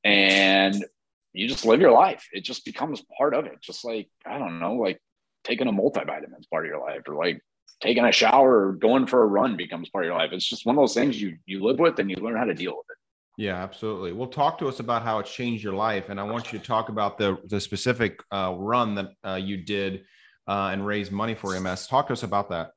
and 0.04 0.85
you 1.32 1.49
just 1.49 1.66
live 1.66 1.80
your 1.80 1.92
life. 1.92 2.26
It 2.32 2.44
just 2.44 2.64
becomes 2.64 3.02
part 3.18 3.35
of 3.35 3.46
it. 3.46 3.61
Just 3.61 3.85
like 3.85 4.08
I 4.25 4.38
don't 4.38 4.61
know, 4.61 4.75
like 4.75 5.00
taking 5.44 5.68
a 5.68 5.73
multivitamin 5.73 6.38
is 6.38 6.46
part 6.46 6.64
of 6.64 6.70
your 6.70 6.80
life, 6.80 7.02
or 7.08 7.14
like 7.14 7.40
taking 7.80 8.04
a 8.04 8.12
shower 8.12 8.68
or 8.68 8.73
going 8.73 9.06
for 9.06 9.23
a 9.23 9.26
run 9.26 9.56
becomes 9.56 9.88
part 9.88 10.04
of 10.04 10.09
your 10.09 10.18
life. 10.18 10.30
It's 10.33 10.49
just 10.49 10.66
one 10.66 10.76
of 10.76 10.83
those 10.83 10.95
things 10.95 11.21
you 11.21 11.37
you 11.47 11.62
live 11.62 11.78
with 11.78 11.99
and 11.99 12.11
you 12.11 12.16
learn 12.16 12.37
how 12.37 12.45
to 12.45 12.54
deal 12.54 12.76
with 12.76 12.87
it. 12.90 12.97
Yeah, 13.38 13.62
absolutely. 13.62 14.12
Well, 14.12 14.28
talk 14.28 14.56
to 14.59 14.68
us 14.68 14.80
about 14.80 15.02
how 15.02 15.18
it's 15.18 15.33
changed 15.33 15.62
your 15.62 15.75
life, 15.75 16.09
and 16.09 16.18
I 16.18 16.23
want 16.23 16.52
you 16.52 16.59
to 16.59 16.64
talk 16.64 16.88
about 16.88 17.18
the 17.18 17.38
the 17.47 17.61
specific 17.61 18.23
uh, 18.30 18.54
run 18.56 18.95
that 18.95 19.11
uh, 19.25 19.35
you 19.35 19.59
did 19.59 20.04
uh, 20.49 20.71
and 20.73 20.87
raise 20.87 21.11
money 21.11 21.35
for 21.35 21.59
MS. 21.59 21.87
Talk 21.87 22.06
to 22.06 22.14
us 22.14 22.23
about 22.23 22.49
that. 22.50 22.71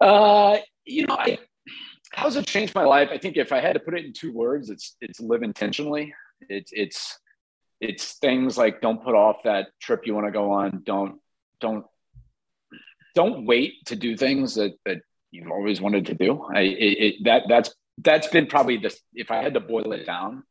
Uh, 0.00 0.58
you 0.84 1.06
know, 1.06 1.16
I, 1.16 1.38
how's 2.12 2.36
it 2.36 2.46
changed 2.46 2.74
my 2.74 2.84
life? 2.84 3.10
I 3.12 3.18
think 3.18 3.36
if 3.36 3.52
I 3.52 3.60
had 3.60 3.74
to 3.74 3.80
put 3.80 3.96
it 3.96 4.04
in 4.04 4.12
two 4.12 4.32
words, 4.32 4.70
it's 4.70 4.96
it's 5.00 5.20
live 5.20 5.44
intentionally. 5.44 6.12
It's 6.48 6.72
it's 6.74 7.18
it's 7.80 8.14
things 8.14 8.58
like 8.58 8.80
don't 8.80 9.02
put 9.02 9.14
off 9.14 9.44
that 9.44 9.68
trip 9.80 10.06
you 10.06 10.14
want 10.14 10.26
to 10.26 10.32
go 10.32 10.50
on. 10.50 10.82
Don't 10.84 11.20
don't 11.60 11.86
don't 13.16 13.46
wait 13.46 13.84
to 13.86 13.96
do 13.96 14.16
things 14.16 14.54
that 14.54 14.74
that 14.86 14.98
you've 15.32 15.50
always 15.50 15.80
wanted 15.80 16.06
to 16.06 16.14
do. 16.14 16.30
I 16.54 16.60
it, 16.60 16.98
it, 17.06 17.14
that 17.24 17.42
that's 17.48 17.74
that's 17.98 18.28
been 18.28 18.46
probably 18.46 18.76
the 18.76 18.94
if 19.14 19.30
I 19.32 19.42
had 19.42 19.54
to 19.54 19.60
boil 19.60 19.92
it 19.92 20.04
down, 20.06 20.44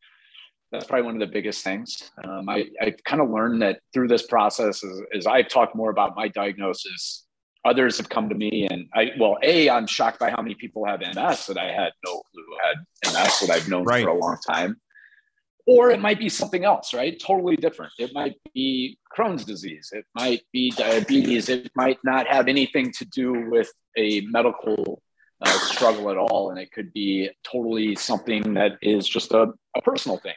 that's 0.72 0.86
probably 0.86 1.06
one 1.06 1.16
of 1.16 1.22
the 1.22 1.34
biggest 1.38 1.64
things. 1.64 2.12
Um, 2.24 2.50
I 2.50 2.66
I've 2.82 3.02
kind 3.06 3.22
of 3.22 3.30
learned 3.30 3.62
that 3.62 3.80
through 3.94 4.10
this 4.10 4.26
process 4.28 4.84
as, 4.84 5.02
as 5.16 5.28
I've 5.28 5.48
talked 5.48 5.76
more 5.76 5.92
about 5.92 6.18
my 6.18 6.28
diagnosis 6.28 7.26
others 7.66 7.98
have 7.98 8.08
come 8.10 8.30
to 8.30 8.36
me 8.36 8.68
and 8.70 8.88
I 8.94 9.12
well, 9.20 9.38
A, 9.44 9.70
I'm 9.70 9.88
shocked 9.88 10.20
by 10.20 10.30
how 10.30 10.42
many 10.42 10.56
people 10.56 10.86
have 10.86 11.00
MS 11.02 11.48
that 11.48 11.58
I 11.58 11.72
had 11.72 11.92
no 12.06 12.22
clue 12.32 12.46
had 12.64 12.78
MS 13.12 13.40
that 13.42 13.50
I've 13.50 13.68
known 13.68 13.84
Right. 13.84 14.04
for 14.04 14.10
a 14.12 14.20
long 14.20 14.38
time. 14.48 14.80
Or 15.68 15.90
it 15.90 16.00
might 16.00 16.20
be 16.20 16.30
something 16.30 16.64
else, 16.64 16.94
right? 16.94 17.20
Totally 17.20 17.56
different. 17.56 17.92
It 17.98 18.14
might 18.14 18.36
be 18.54 18.98
Crohn's 19.16 19.46
disease. 19.46 19.90
It 19.94 20.06
might 20.14 20.44
be 20.54 20.72
diabetes. 20.72 21.50
It 21.50 21.72
might 21.76 21.98
not 22.04 22.28
have 22.28 22.48
anything 22.48 22.92
to 23.00 23.06
do 23.06 23.50
with 23.50 23.72
a 23.98 24.22
medical 24.22 25.02
uh, 25.42 25.58
struggle 25.74 26.12
at 26.12 26.18
all. 26.18 26.52
And 26.52 26.60
it 26.60 26.72
could 26.72 26.94
be 26.94 27.30
totally 27.44 27.96
something 27.96 28.54
that 28.54 28.74
is 28.82 29.08
just 29.08 29.32
a, 29.32 29.54
a 29.76 29.82
personal 29.82 30.18
thing. 30.18 30.36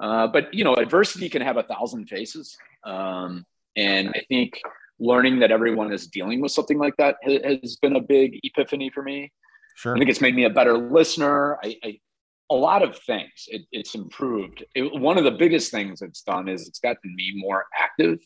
Uh, 0.00 0.26
but, 0.26 0.52
you 0.52 0.64
know, 0.64 0.74
adversity 0.74 1.28
can 1.28 1.42
have 1.42 1.56
a 1.56 1.62
thousand 1.62 2.06
faces. 2.06 2.56
Um, 2.84 3.44
and 3.76 4.08
I 4.10 4.22
think, 4.28 4.60
learning 4.98 5.40
that 5.40 5.50
everyone 5.50 5.92
is 5.92 6.06
dealing 6.06 6.40
with 6.40 6.50
something 6.50 6.78
like 6.78 6.96
that 6.96 7.16
ha- 7.22 7.58
has 7.62 7.76
been 7.76 7.96
a 7.96 8.00
big 8.00 8.40
epiphany 8.42 8.88
for 8.88 9.02
me. 9.02 9.30
Sure. 9.74 9.94
I 9.94 9.98
think 9.98 10.08
it's 10.08 10.22
made 10.22 10.34
me 10.34 10.44
a 10.44 10.50
better 10.50 10.78
listener. 10.78 11.58
I, 11.62 11.76
I 11.84 12.00
a 12.50 12.54
lot 12.54 12.82
of 12.82 12.98
things. 12.98 13.46
It, 13.48 13.62
it's 13.72 13.94
improved. 13.94 14.64
It, 14.74 15.00
one 15.00 15.18
of 15.18 15.24
the 15.24 15.30
biggest 15.32 15.70
things 15.70 16.02
it's 16.02 16.22
done 16.22 16.48
is 16.48 16.68
it's 16.68 16.78
gotten 16.78 17.14
me 17.14 17.32
more 17.36 17.66
active. 17.76 18.18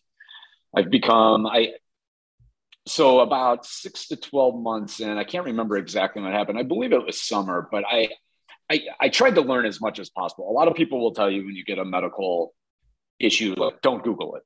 I've 0.76 0.90
become 0.90 1.46
I. 1.46 1.72
So 2.86 3.20
about 3.20 3.66
six 3.66 4.08
to 4.08 4.16
twelve 4.16 4.60
months 4.60 5.00
in, 5.00 5.18
I 5.18 5.24
can't 5.24 5.44
remember 5.44 5.76
exactly 5.76 6.22
what 6.22 6.32
happened. 6.32 6.58
I 6.58 6.62
believe 6.62 6.92
it 6.92 7.04
was 7.04 7.20
summer, 7.20 7.68
but 7.70 7.84
I, 7.86 8.08
I, 8.70 8.80
I 8.98 9.08
tried 9.10 9.34
to 9.34 9.42
learn 9.42 9.66
as 9.66 9.80
much 9.80 9.98
as 9.98 10.08
possible. 10.08 10.50
A 10.50 10.52
lot 10.52 10.66
of 10.66 10.74
people 10.74 10.98
will 10.98 11.12
tell 11.12 11.30
you 11.30 11.44
when 11.44 11.54
you 11.54 11.64
get 11.64 11.78
a 11.78 11.84
medical 11.84 12.54
issue, 13.18 13.54
like, 13.56 13.82
don't 13.82 14.02
Google 14.02 14.36
it. 14.36 14.42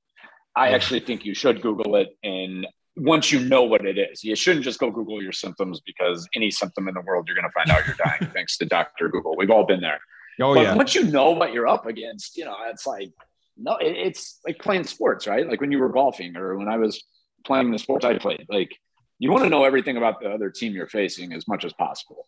I 0.54 0.70
actually 0.70 1.00
think 1.00 1.24
you 1.24 1.34
should 1.34 1.62
Google 1.62 1.94
it. 1.96 2.16
And 2.24 2.66
once 2.96 3.32
you 3.32 3.40
know 3.40 3.64
what 3.64 3.84
it 3.84 3.98
is, 3.98 4.22
you 4.22 4.36
shouldn't 4.36 4.64
just 4.64 4.78
go 4.78 4.90
Google 4.90 5.22
your 5.22 5.32
symptoms 5.32 5.80
because 5.80 6.28
any 6.34 6.50
symptom 6.50 6.88
in 6.88 6.94
the 6.94 7.00
world, 7.00 7.26
you're 7.26 7.36
going 7.36 7.48
to 7.48 7.52
find 7.52 7.70
out 7.70 7.86
you're 7.86 7.96
dying 7.96 8.30
thanks 8.34 8.56
to 8.58 8.66
Dr. 8.66 9.08
Google. 9.08 9.36
We've 9.36 9.50
all 9.50 9.66
been 9.66 9.80
there. 9.80 10.00
Oh, 10.40 10.54
but 10.54 10.62
yeah. 10.62 10.74
once 10.74 10.94
you 10.94 11.04
know 11.04 11.30
what 11.32 11.52
you're 11.52 11.66
up 11.66 11.86
against, 11.86 12.36
you 12.36 12.44
know, 12.44 12.56
it's 12.68 12.86
like, 12.86 13.10
no, 13.56 13.76
it, 13.76 13.96
it's 13.96 14.40
like 14.46 14.58
playing 14.58 14.84
sports, 14.84 15.26
right? 15.26 15.48
Like 15.48 15.60
when 15.60 15.72
you 15.72 15.78
were 15.78 15.88
golfing 15.88 16.36
or 16.36 16.56
when 16.56 16.68
I 16.68 16.76
was 16.76 17.02
playing 17.44 17.70
the 17.70 17.78
sports 17.78 18.04
I 18.04 18.18
played, 18.18 18.46
like 18.48 18.76
you 19.18 19.30
want 19.30 19.44
to 19.44 19.50
know 19.50 19.64
everything 19.64 19.96
about 19.96 20.20
the 20.20 20.30
other 20.30 20.50
team 20.50 20.72
you're 20.72 20.88
facing 20.88 21.32
as 21.32 21.46
much 21.46 21.64
as 21.64 21.72
possible. 21.72 22.26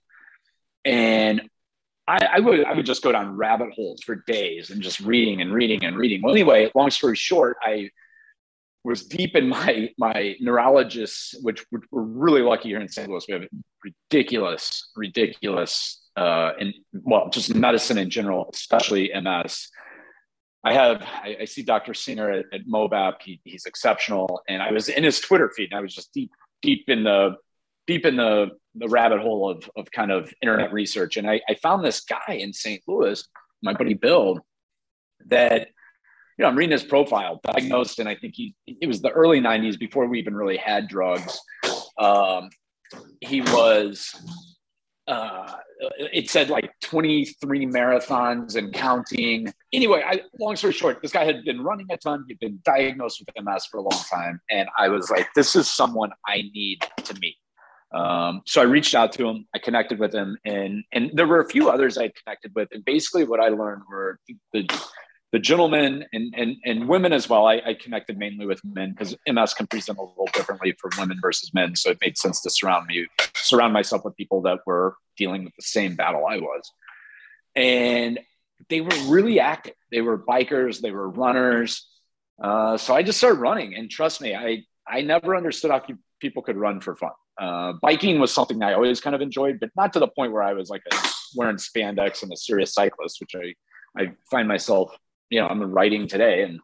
And 0.84 1.48
I, 2.06 2.28
I, 2.34 2.40
would 2.40 2.64
I 2.64 2.74
would 2.74 2.86
just 2.86 3.02
go 3.02 3.10
down 3.10 3.36
rabbit 3.36 3.72
holes 3.74 4.02
for 4.04 4.22
days 4.26 4.70
and 4.70 4.80
just 4.80 5.00
reading 5.00 5.40
and 5.40 5.52
reading 5.52 5.84
and 5.84 5.96
reading. 5.96 6.22
Well, 6.22 6.32
anyway, 6.32 6.70
long 6.74 6.90
story 6.90 7.16
short, 7.16 7.56
I 7.60 7.90
was 8.86 9.04
deep 9.04 9.34
in 9.34 9.48
my 9.48 9.90
my 9.98 10.36
neurologist, 10.40 11.36
which 11.42 11.64
we're 11.70 11.80
really 11.90 12.40
lucky 12.40 12.68
here 12.68 12.80
in 12.80 12.88
St. 12.88 13.08
Louis. 13.08 13.24
We 13.28 13.34
have 13.34 13.44
ridiculous, 13.84 14.90
ridiculous, 14.94 16.02
uh, 16.16 16.52
and 16.58 16.72
well, 16.92 17.28
just 17.30 17.54
medicine 17.54 17.98
in 17.98 18.10
general, 18.10 18.48
especially 18.54 19.10
MS. 19.14 19.68
I 20.64 20.72
have 20.72 21.02
I, 21.02 21.36
I 21.42 21.44
see 21.44 21.62
Dr. 21.62 21.94
Singer 21.94 22.30
at, 22.30 22.46
at 22.52 22.66
Mobap. 22.66 23.14
He, 23.22 23.40
he's 23.44 23.66
exceptional, 23.66 24.40
and 24.48 24.62
I 24.62 24.72
was 24.72 24.88
in 24.88 25.04
his 25.04 25.20
Twitter 25.20 25.50
feed, 25.54 25.70
and 25.72 25.78
I 25.78 25.82
was 25.82 25.94
just 25.94 26.12
deep 26.12 26.30
deep 26.62 26.84
in 26.88 27.04
the 27.04 27.36
deep 27.86 28.06
in 28.06 28.16
the 28.16 28.50
the 28.76 28.88
rabbit 28.88 29.20
hole 29.20 29.50
of 29.50 29.68
of 29.76 29.90
kind 29.90 30.12
of 30.12 30.32
internet 30.40 30.72
research, 30.72 31.16
and 31.16 31.28
I, 31.28 31.40
I 31.48 31.54
found 31.54 31.84
this 31.84 32.00
guy 32.00 32.34
in 32.34 32.52
St. 32.52 32.82
Louis, 32.86 33.26
my 33.62 33.72
buddy 33.72 33.94
Bill, 33.94 34.44
that 35.26 35.68
you 36.36 36.42
know, 36.42 36.48
I'm 36.48 36.56
reading 36.56 36.72
his 36.72 36.84
profile, 36.84 37.40
diagnosed, 37.42 37.98
and 37.98 38.08
I 38.08 38.14
think 38.14 38.34
he 38.34 38.54
it 38.66 38.86
was 38.86 39.00
the 39.00 39.10
early 39.10 39.40
'90s 39.40 39.78
before 39.78 40.06
we 40.06 40.18
even 40.18 40.34
really 40.34 40.56
had 40.56 40.88
drugs. 40.88 41.38
Um, 41.98 42.50
he 43.20 43.40
was. 43.40 44.14
Uh, 45.08 45.54
it 46.12 46.28
said 46.28 46.48
like 46.48 46.72
23 46.82 47.66
marathons 47.66 48.56
and 48.56 48.74
counting. 48.74 49.52
Anyway, 49.72 50.02
I, 50.04 50.22
long 50.40 50.56
story 50.56 50.72
short, 50.72 51.00
this 51.00 51.12
guy 51.12 51.24
had 51.24 51.44
been 51.44 51.62
running 51.62 51.86
a 51.90 51.96
ton. 51.96 52.24
He'd 52.26 52.40
been 52.40 52.58
diagnosed 52.64 53.20
with 53.20 53.44
MS 53.44 53.66
for 53.66 53.78
a 53.78 53.82
long 53.82 54.02
time, 54.10 54.40
and 54.50 54.68
I 54.76 54.88
was 54.88 55.08
like, 55.10 55.28
"This 55.36 55.54
is 55.54 55.68
someone 55.68 56.10
I 56.26 56.42
need 56.52 56.80
to 57.04 57.14
meet." 57.20 57.36
Um, 57.94 58.42
so 58.46 58.60
I 58.60 58.64
reached 58.64 58.94
out 58.94 59.12
to 59.12 59.28
him. 59.28 59.46
I 59.54 59.58
connected 59.58 59.98
with 59.98 60.12
him, 60.12 60.36
and 60.44 60.82
and 60.92 61.10
there 61.14 61.26
were 61.26 61.40
a 61.40 61.48
few 61.48 61.70
others 61.70 61.96
I 61.96 62.10
connected 62.24 62.52
with. 62.54 62.68
And 62.72 62.84
basically, 62.84 63.24
what 63.24 63.40
I 63.40 63.48
learned 63.48 63.82
were 63.88 64.18
the 64.52 64.68
the 65.32 65.38
gentlemen 65.38 66.04
and, 66.12 66.34
and, 66.36 66.56
and 66.64 66.88
women 66.88 67.12
as 67.12 67.28
well. 67.28 67.46
I, 67.46 67.60
I 67.66 67.74
connected 67.74 68.16
mainly 68.16 68.46
with 68.46 68.64
men 68.64 68.92
because 68.92 69.16
MS 69.28 69.54
can 69.54 69.66
present 69.66 69.98
a 69.98 70.02
little 70.02 70.28
differently 70.32 70.74
for 70.78 70.90
women 70.98 71.18
versus 71.20 71.52
men. 71.52 71.74
So 71.74 71.90
it 71.90 71.98
made 72.00 72.16
sense 72.16 72.40
to 72.42 72.50
surround 72.50 72.86
me, 72.86 73.06
surround 73.34 73.72
myself 73.72 74.04
with 74.04 74.16
people 74.16 74.42
that 74.42 74.60
were 74.66 74.96
dealing 75.16 75.44
with 75.44 75.54
the 75.56 75.62
same 75.62 75.96
battle 75.96 76.26
I 76.26 76.38
was. 76.38 76.70
And 77.54 78.20
they 78.68 78.80
were 78.80 78.96
really 79.08 79.40
active. 79.40 79.74
They 79.90 80.00
were 80.00 80.18
bikers, 80.18 80.80
they 80.80 80.90
were 80.90 81.10
runners. 81.10 81.86
Uh, 82.42 82.76
so 82.76 82.94
I 82.94 83.02
just 83.02 83.18
started 83.18 83.40
running. 83.40 83.74
And 83.74 83.90
trust 83.90 84.20
me, 84.20 84.34
I, 84.34 84.64
I 84.86 85.00
never 85.02 85.34
understood 85.34 85.70
how 85.70 85.82
people 86.20 86.42
could 86.42 86.56
run 86.56 86.80
for 86.80 86.94
fun. 86.94 87.12
Uh, 87.38 87.74
biking 87.82 88.18
was 88.18 88.32
something 88.32 88.62
I 88.62 88.72
always 88.72 89.00
kind 89.00 89.14
of 89.14 89.20
enjoyed, 89.20 89.60
but 89.60 89.70
not 89.76 89.92
to 89.94 89.98
the 89.98 90.08
point 90.08 90.32
where 90.32 90.42
I 90.42 90.54
was 90.54 90.70
like 90.70 90.82
a, 90.90 90.96
wearing 91.34 91.56
spandex 91.56 92.22
and 92.22 92.32
a 92.32 92.36
serious 92.36 92.72
cyclist, 92.72 93.20
which 93.20 93.34
I, 93.34 93.54
I 94.00 94.12
find 94.30 94.48
myself 94.48 94.96
you 95.30 95.40
know, 95.40 95.48
I'm 95.48 95.62
writing 95.62 96.06
today 96.06 96.42
and 96.42 96.60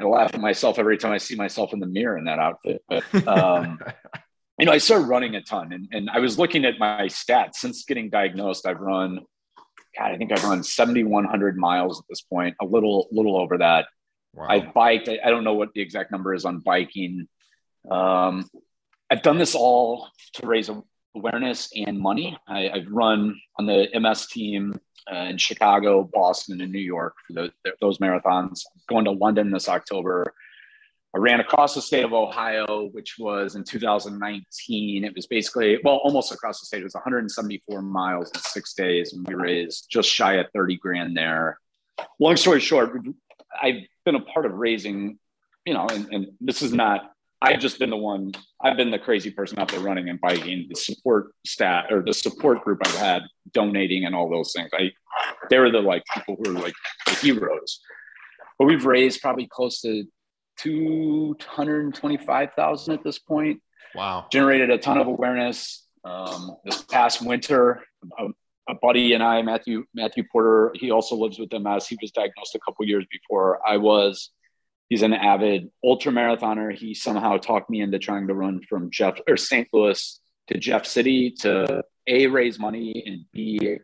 I 0.00 0.04
laugh 0.04 0.34
at 0.34 0.40
myself 0.40 0.78
every 0.78 0.98
time 0.98 1.12
I 1.12 1.18
see 1.18 1.36
myself 1.36 1.72
in 1.72 1.80
the 1.80 1.86
mirror 1.86 2.18
in 2.18 2.24
that 2.24 2.38
outfit. 2.38 2.82
But, 2.88 3.04
um, 3.26 3.80
you 4.58 4.66
know, 4.66 4.72
I 4.72 4.78
started 4.78 5.06
running 5.06 5.34
a 5.36 5.42
ton 5.42 5.72
and, 5.72 5.88
and 5.92 6.10
I 6.10 6.20
was 6.20 6.38
looking 6.38 6.64
at 6.64 6.78
my 6.78 7.02
stats 7.06 7.56
since 7.56 7.84
getting 7.84 8.10
diagnosed. 8.10 8.66
I've 8.66 8.80
run, 8.80 9.20
God, 9.98 10.12
I 10.12 10.16
think 10.16 10.32
I've 10.32 10.44
run 10.44 10.62
7,100 10.62 11.56
miles 11.56 12.00
at 12.00 12.04
this 12.08 12.20
point, 12.20 12.56
a 12.60 12.64
little, 12.64 13.08
little 13.10 13.40
over 13.40 13.58
that. 13.58 13.86
Wow. 14.34 14.46
I've 14.50 14.74
biked. 14.74 15.08
I, 15.08 15.18
I, 15.24 15.30
don't 15.30 15.44
know 15.44 15.54
what 15.54 15.72
the 15.72 15.80
exact 15.80 16.12
number 16.12 16.34
is 16.34 16.44
on 16.44 16.58
biking. 16.58 17.26
Um, 17.90 18.46
I've 19.10 19.22
done 19.22 19.38
this 19.38 19.54
all 19.54 20.08
to 20.34 20.46
raise 20.46 20.70
awareness 21.14 21.70
and 21.74 21.98
money. 21.98 22.36
I, 22.46 22.70
have 22.74 22.90
run 22.90 23.40
on 23.58 23.64
the 23.64 23.88
MS 23.98 24.26
team 24.26 24.78
uh, 25.12 25.26
in 25.30 25.38
Chicago, 25.38 26.08
Boston, 26.12 26.60
and 26.60 26.72
New 26.72 26.78
York 26.78 27.14
for 27.26 27.32
the, 27.32 27.52
those 27.80 27.98
marathons. 27.98 28.62
Going 28.88 29.04
to 29.04 29.12
London 29.12 29.50
this 29.50 29.68
October. 29.68 30.32
I 31.14 31.18
ran 31.18 31.40
across 31.40 31.74
the 31.74 31.80
state 31.80 32.04
of 32.04 32.12
Ohio, 32.12 32.90
which 32.92 33.16
was 33.18 33.54
in 33.54 33.64
2019. 33.64 35.04
It 35.04 35.14
was 35.14 35.26
basically, 35.26 35.78
well, 35.82 35.96
almost 36.04 36.30
across 36.30 36.60
the 36.60 36.66
state. 36.66 36.80
It 36.80 36.84
was 36.84 36.94
174 36.94 37.80
miles 37.80 38.30
in 38.34 38.40
six 38.40 38.74
days, 38.74 39.14
and 39.14 39.26
we 39.26 39.34
raised 39.34 39.86
just 39.90 40.10
shy 40.10 40.34
of 40.34 40.46
30 40.52 40.76
grand 40.76 41.16
there. 41.16 41.58
Long 42.18 42.36
story 42.36 42.60
short, 42.60 42.92
I've 43.60 43.82
been 44.04 44.16
a 44.16 44.20
part 44.20 44.44
of 44.44 44.52
raising, 44.52 45.18
you 45.64 45.72
know, 45.72 45.86
and, 45.86 46.12
and 46.12 46.26
this 46.40 46.60
is 46.60 46.72
not 46.72 47.12
I've 47.42 47.60
just 47.60 47.78
been 47.78 47.90
the 47.90 47.96
one. 47.96 48.32
I've 48.62 48.76
been 48.76 48.90
the 48.90 48.98
crazy 48.98 49.30
person 49.30 49.58
out 49.58 49.68
there 49.68 49.80
running 49.80 50.08
and 50.08 50.20
biking. 50.20 50.66
The 50.68 50.74
support 50.74 51.32
stat 51.46 51.86
or 51.90 52.02
the 52.02 52.14
support 52.14 52.64
group 52.64 52.80
I've 52.84 52.96
had 52.96 53.22
donating 53.52 54.04
and 54.06 54.14
all 54.14 54.30
those 54.30 54.52
things. 54.54 54.70
I 54.72 54.90
they 55.50 55.58
were 55.58 55.70
the 55.70 55.80
like 55.80 56.02
people 56.14 56.36
who 56.36 56.50
are 56.50 56.60
like 56.60 56.74
the 57.04 57.12
heroes. 57.12 57.80
But 58.58 58.66
we've 58.66 58.86
raised 58.86 59.20
probably 59.20 59.48
close 59.48 59.82
to 59.82 60.04
two 60.58 61.36
hundred 61.46 61.94
twenty-five 61.94 62.54
thousand 62.54 62.94
at 62.94 63.04
this 63.04 63.18
point. 63.18 63.60
Wow! 63.94 64.26
Generated 64.32 64.70
a 64.70 64.78
ton 64.78 64.98
of 64.98 65.06
awareness. 65.06 65.86
Um, 66.04 66.56
this 66.64 66.82
past 66.82 67.20
winter, 67.20 67.82
a, 68.18 68.28
a, 68.68 68.74
buddy 68.80 69.12
and 69.12 69.22
I, 69.22 69.42
Matthew 69.42 69.84
Matthew 69.92 70.24
Porter, 70.30 70.72
he 70.74 70.90
also 70.90 71.16
lives 71.16 71.38
with 71.38 71.52
MS. 71.52 71.88
He 71.88 71.98
was 72.00 72.12
diagnosed 72.12 72.54
a 72.54 72.60
couple 72.60 72.86
years 72.86 73.04
before 73.10 73.60
I 73.66 73.76
was 73.76 74.30
he's 74.88 75.02
an 75.02 75.12
avid 75.12 75.70
ultra 75.84 76.12
marathoner. 76.12 76.74
He 76.74 76.94
somehow 76.94 77.36
talked 77.38 77.70
me 77.70 77.80
into 77.80 77.98
trying 77.98 78.28
to 78.28 78.34
run 78.34 78.60
from 78.68 78.90
Jeff 78.90 79.18
or 79.28 79.36
St. 79.36 79.68
Louis 79.72 80.20
to 80.48 80.58
Jeff 80.58 80.86
City 80.86 81.30
to 81.40 81.82
a 82.06 82.26
raise 82.28 82.58
money 82.58 83.02
and 83.06 83.24
b 83.32 83.78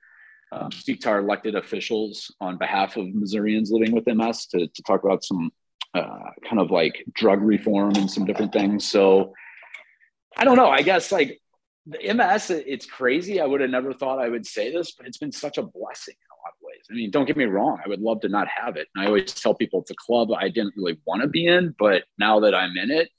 um, 0.53 0.71
speak 0.71 1.01
to 1.01 1.09
our 1.09 1.19
elected 1.19 1.55
officials 1.55 2.31
on 2.41 2.59
behalf 2.59 2.97
of 2.97 3.07
Missourians 3.07 3.71
living 3.71 3.95
with 3.95 4.07
MS 4.07 4.47
to, 4.49 4.67
to 4.67 4.83
talk 4.83 5.03
about 5.03 5.25
some 5.25 5.51
uh, 5.95 6.31
kind 6.49 6.61
of 6.61 6.71
like 6.71 7.05
drug 7.15 7.41
reform 7.41 7.95
and 7.97 8.11
some 8.11 8.27
different 8.27 8.53
things. 8.53 8.87
So 8.87 9.33
I 10.37 10.45
don't 10.45 10.57
know. 10.57 10.69
I 10.69 10.83
guess 10.83 11.11
like 11.11 11.41
the 11.87 12.13
MS, 12.13 12.51
it's 12.51 12.87
crazy. 12.87 13.41
I 13.41 13.47
would 13.47 13.63
have 13.63 13.71
never 13.71 13.95
thought 13.95 14.19
I 14.19 14.29
would 14.29 14.47
say 14.47 14.71
this, 14.71 14.93
but 14.93 15.07
it's 15.07 15.19
been 15.19 15.33
such 15.33 15.57
a 15.57 15.63
blessing 15.63 16.15
I 16.91 16.95
mean, 16.95 17.11
don't 17.11 17.27
get 17.27 17.37
me 17.37 17.45
wrong, 17.45 17.79
I 17.85 17.89
would 17.89 18.01
love 18.01 18.21
to 18.23 18.29
not 18.29 18.49
have 18.49 18.77
it. 18.77 18.89
And 18.95 19.05
I 19.05 19.07
always 19.09 19.33
tell 19.33 19.55
people 19.55 19.81
it's 19.81 19.91
a 19.91 19.95
club 19.95 20.31
I 20.33 20.49
didn't 20.49 20.75
really 20.77 20.99
want 21.07 21.23
to 21.23 21.29
be 21.29 21.47
in, 21.47 21.75
but 21.79 22.05
now 22.19 22.41
that 22.41 22.55
I'm 22.55 22.77
in 22.77 22.91
it, 22.91 23.11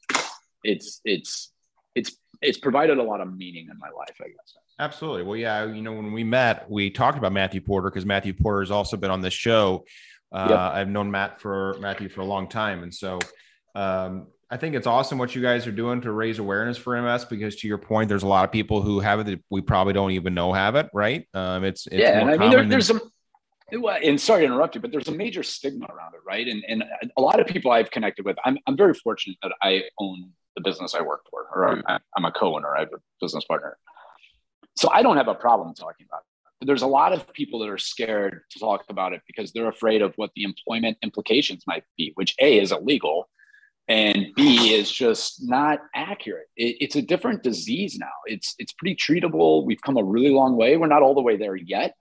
it's 0.64 1.02
it's 1.06 1.52
it's 1.96 2.18
it's 2.42 2.58
provided 2.58 2.98
a 2.98 3.04
lot 3.04 3.22
of 3.22 3.36
meaning 3.36 3.68
in 3.72 3.78
my 3.80 3.90
life, 3.90 4.16
I 4.20 4.26
guess. 4.26 4.54
Absolutely. 4.80 5.24
Well, 5.24 5.38
yeah, 5.38 5.66
you 5.66 5.82
know, 5.82 5.94
when 5.94 6.12
we 6.12 6.24
met, 6.24 6.70
we 6.70 6.90
talked 6.90 7.18
about 7.18 7.32
Matthew 7.32 7.62
Porter 7.62 7.90
because 7.90 8.06
Matthew 8.06 8.34
Porter 8.34 8.62
has 8.62 8.72
also 8.72 8.98
been 8.98 9.12
on 9.12 9.22
this 9.22 9.34
show. 9.34 9.86
Uh, 10.32 10.48
yep. 10.50 10.60
I've 10.60 10.90
known 10.90 11.12
Matt 11.12 11.40
for 11.40 11.78
Matthew 11.80 12.10
for 12.10 12.22
a 12.22 12.26
long 12.26 12.48
time, 12.48 12.82
and 12.82 12.94
so 12.94 13.20
um, 13.76 14.28
I 14.50 14.58
think 14.58 14.76
it's 14.76 14.88
awesome 14.88 15.18
what 15.18 15.36
you 15.36 15.42
guys 15.42 15.66
are 15.68 15.72
doing 15.72 16.02
to 16.02 16.12
raise 16.12 16.40
awareness 16.40 16.78
for 16.78 17.00
MS 17.02 17.26
because 17.26 17.56
to 17.58 17.68
your 17.68 17.78
point, 17.78 18.10
there's 18.10 18.24
a 18.24 18.28
lot 18.28 18.46
of 18.46 18.52
people 18.52 18.82
who 18.82 19.00
have 19.00 19.20
it 19.20 19.26
that 19.26 19.44
we 19.50 19.62
probably 19.62 19.94
don't 19.94 20.12
even 20.12 20.34
know 20.34 20.54
have 20.54 20.76
it, 20.76 20.90
right? 20.94 21.28
Um, 21.34 21.64
it's, 21.64 21.88
it's 21.88 21.96
yeah, 21.96 22.24
I 22.24 22.38
mean 22.38 22.52
there, 22.52 22.64
there's 22.64 22.88
some 22.88 23.02
and 23.72 24.20
sorry 24.20 24.42
to 24.42 24.46
interrupt 24.48 24.76
you, 24.76 24.82
but 24.82 24.92
there's 24.92 25.08
a 25.08 25.14
major 25.14 25.44
stigma 25.44 25.86
around 25.86 26.14
it, 26.14 26.22
right? 26.26 26.48
And 26.48 26.64
and 26.68 26.84
a 27.18 27.22
lot 27.22 27.40
of 27.40 27.48
people 27.48 27.72
I've 27.72 27.92
connected 27.92 28.26
with, 28.26 28.38
I'm 28.46 28.58
I'm 28.68 28.78
very 28.78 28.94
fortunate 28.94 29.38
that 29.42 29.54
I 29.62 29.84
own 30.00 30.32
the 30.56 30.62
business 30.62 30.94
I 30.94 31.02
work 31.02 31.22
for, 31.30 31.48
or 31.54 31.76
mm-hmm. 31.76 31.82
I'm, 31.88 32.00
I'm 32.18 32.26
a 32.26 32.32
co-owner. 32.32 32.76
I 32.76 32.82
have 32.82 32.94
a 32.94 33.00
business 33.22 33.46
partner, 33.46 33.78
so 34.76 34.90
I 34.92 35.02
don't 35.02 35.18
have 35.18 35.28
a 35.28 35.36
problem 35.36 35.74
talking 35.74 36.06
about 36.10 36.20
it. 36.20 36.28
But 36.60 36.68
there's 36.68 36.84
a 36.84 36.88
lot 36.88 37.14
of 37.14 37.32
people 37.34 37.60
that 37.60 37.70
are 37.70 37.78
scared 37.78 38.42
to 38.52 38.60
talk 38.60 38.84
about 38.90 39.14
it 39.14 39.22
because 39.28 39.52
they're 39.52 39.70
afraid 39.70 40.02
of 40.02 40.14
what 40.16 40.32
the 40.36 40.44
employment 40.44 40.98
implications 41.02 41.64
might 41.68 41.84
be, 41.98 42.12
which 42.16 42.36
a 42.40 42.60
is 42.60 42.72
illegal, 42.72 43.30
and 43.88 44.28
B 44.36 44.74
is 44.74 44.92
just 44.92 45.44
not 45.44 45.80
accurate. 45.96 46.48
It, 46.56 46.78
it's 46.80 46.96
a 46.96 47.02
different 47.02 47.44
disease 47.44 47.98
now. 48.00 48.14
It's 48.26 48.56
it's 48.60 48.74
pretty 48.74 48.96
treatable. 48.96 49.66
We've 49.66 49.82
come 49.82 49.98
a 49.98 50.04
really 50.04 50.32
long 50.32 50.56
way. 50.56 50.78
We're 50.78 50.88
not 50.88 51.02
all 51.02 51.16
the 51.16 51.22
way 51.22 51.38
there 51.38 51.56
yet, 51.56 51.96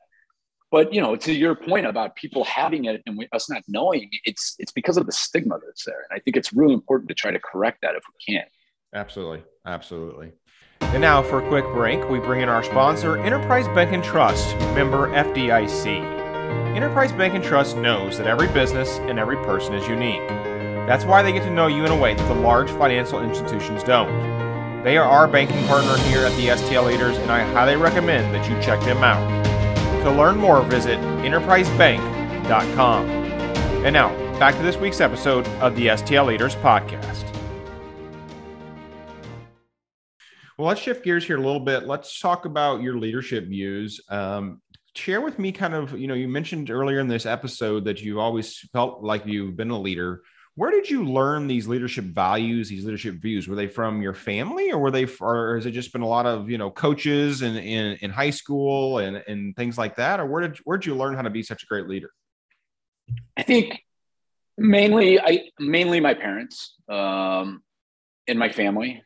but 0.73 0.93
you 0.93 1.02
know, 1.02 1.14
to 1.14 1.33
your 1.33 1.55
point 1.55 1.87
about 1.87 2.17
people 2.17 2.43
having 2.45 2.87
it 2.87 3.02
and 3.07 3.17
we, 3.17 3.29
us 3.33 3.49
not 3.49 3.62
knowing, 3.69 4.11
it's 4.25 4.57
it's 4.59 4.73
because 4.73 4.97
of 4.97 5.05
the 5.05 5.12
stigma 5.12 5.59
that's 5.64 5.85
there. 5.85 6.05
And 6.11 6.19
I 6.19 6.21
think 6.21 6.37
it's 6.37 6.52
really 6.52 6.73
important 6.73 7.09
to 7.11 7.14
try 7.14 7.31
to 7.31 7.38
correct 7.38 7.83
that 7.83 7.95
if 7.95 8.02
we 8.09 8.35
can. 8.35 8.45
Absolutely, 8.95 9.45
absolutely. 9.67 10.33
And 10.81 11.02
now 11.02 11.23
for 11.23 11.45
a 11.45 11.49
quick 11.49 11.64
break, 11.67 12.09
we 12.09 12.19
bring 12.19 12.41
in 12.41 12.49
our 12.49 12.62
sponsor, 12.62 13.19
Enterprise 13.19 13.69
Bank 13.69 13.93
and 13.93 14.02
Trust, 14.02 14.57
member 14.75 15.09
FDIC. 15.09 15.87
Enterprise 16.75 17.12
Bank 17.12 17.35
and 17.35 17.45
Trust 17.45 17.76
knows 17.76 18.17
that 18.17 18.26
every 18.26 18.49
business 18.49 18.99
and 19.00 19.19
every 19.19 19.37
person 19.37 19.75
is 19.75 19.87
unique. 19.87 20.26
That's 20.88 21.05
why 21.05 21.23
they 21.23 21.33
get 21.33 21.45
to 21.45 21.50
know 21.50 21.67
you 21.67 21.85
in 21.85 21.93
a 21.93 21.97
way 21.97 22.14
that 22.14 22.29
the 22.29 22.35
large 22.35 22.71
financial 22.71 23.23
institutions 23.23 23.85
don't. 23.85 24.83
They 24.83 24.97
are 24.97 25.07
our 25.07 25.29
banking 25.29 25.64
partner 25.67 25.97
here 26.09 26.25
at 26.25 26.35
the 26.37 26.49
STL 26.49 26.87
Leaders, 26.87 27.17
and 27.19 27.31
I 27.31 27.45
highly 27.52 27.76
recommend 27.76 28.35
that 28.35 28.49
you 28.50 28.61
check 28.61 28.81
them 28.81 29.05
out. 29.05 29.51
To 30.02 30.11
learn 30.11 30.37
more, 30.37 30.62
visit 30.62 30.99
enterprisebank.com. 30.99 33.06
And 33.85 33.92
now, 33.92 34.09
back 34.40 34.56
to 34.56 34.62
this 34.62 34.76
week's 34.76 35.00
episode 35.00 35.47
of 35.61 35.76
the 35.76 35.87
STL 35.87 36.26
Leaders 36.26 36.56
Podcast. 36.56 37.23
Well, 40.59 40.66
let's 40.66 40.80
shift 40.80 41.04
gears 41.04 41.25
here 41.25 41.38
a 41.38 41.40
little 41.40 41.61
bit. 41.61 41.87
Let's 41.87 42.18
talk 42.18 42.47
about 42.47 42.82
your 42.82 42.99
leadership 42.99 43.47
views. 43.47 44.00
Um, 44.09 44.61
share 44.97 45.21
with 45.21 45.38
me 45.38 45.52
kind 45.52 45.73
of, 45.73 45.97
you 45.97 46.09
know, 46.09 46.14
you 46.14 46.26
mentioned 46.26 46.71
earlier 46.71 46.99
in 46.99 47.06
this 47.06 47.25
episode 47.25 47.85
that 47.85 48.02
you've 48.02 48.18
always 48.18 48.59
felt 48.73 49.04
like 49.04 49.25
you've 49.25 49.56
been 49.56 49.71
a 49.71 49.78
leader. 49.78 50.23
Where 50.54 50.71
did 50.71 50.90
you 50.90 51.04
learn 51.04 51.47
these 51.47 51.66
leadership 51.66 52.04
values, 52.04 52.68
these 52.68 52.85
leadership 52.85 53.14
views? 53.14 53.49
Were 53.49 53.56
they 53.56 53.68
from 53.68 54.02
your 54.02 54.12
family 54.12 54.71
or 54.71 54.78
were 54.78 54.90
they, 54.90 55.06
or 55.21 55.56
has 55.56 55.64
it 55.64 55.71
just 55.71 55.92
been 55.92 56.02
a 56.02 56.06
lot 56.06 56.26
of, 56.26 56.50
you 56.50 56.59
know, 56.59 56.71
coaches 56.71 57.40
in, 57.40 57.56
in, 57.56 57.97
in 58.02 58.11
high 58.11 58.30
school 58.30 58.99
and, 58.99 59.16
and 59.26 59.56
things 59.56 59.78
like 59.78 59.97
that? 59.97 60.21
Or 60.21 60.26
where 60.26 60.47
did, 60.47 60.59
where 60.64 60.76
did 60.76 60.87
you 60.87 60.94
learn 60.94 61.14
how 61.14 61.23
to 61.23 61.30
be 61.30 61.42
such 61.42 61.62
a 61.62 61.66
great 61.66 61.88
leader? 61.88 62.11
I 63.35 63.42
think 63.42 63.82
mainly, 64.59 65.18
I, 65.18 65.44
mainly 65.59 66.00
my 66.00 66.12
parents 66.12 66.75
um, 66.87 67.62
and 68.28 68.38
my 68.38 68.50
family. 68.50 69.02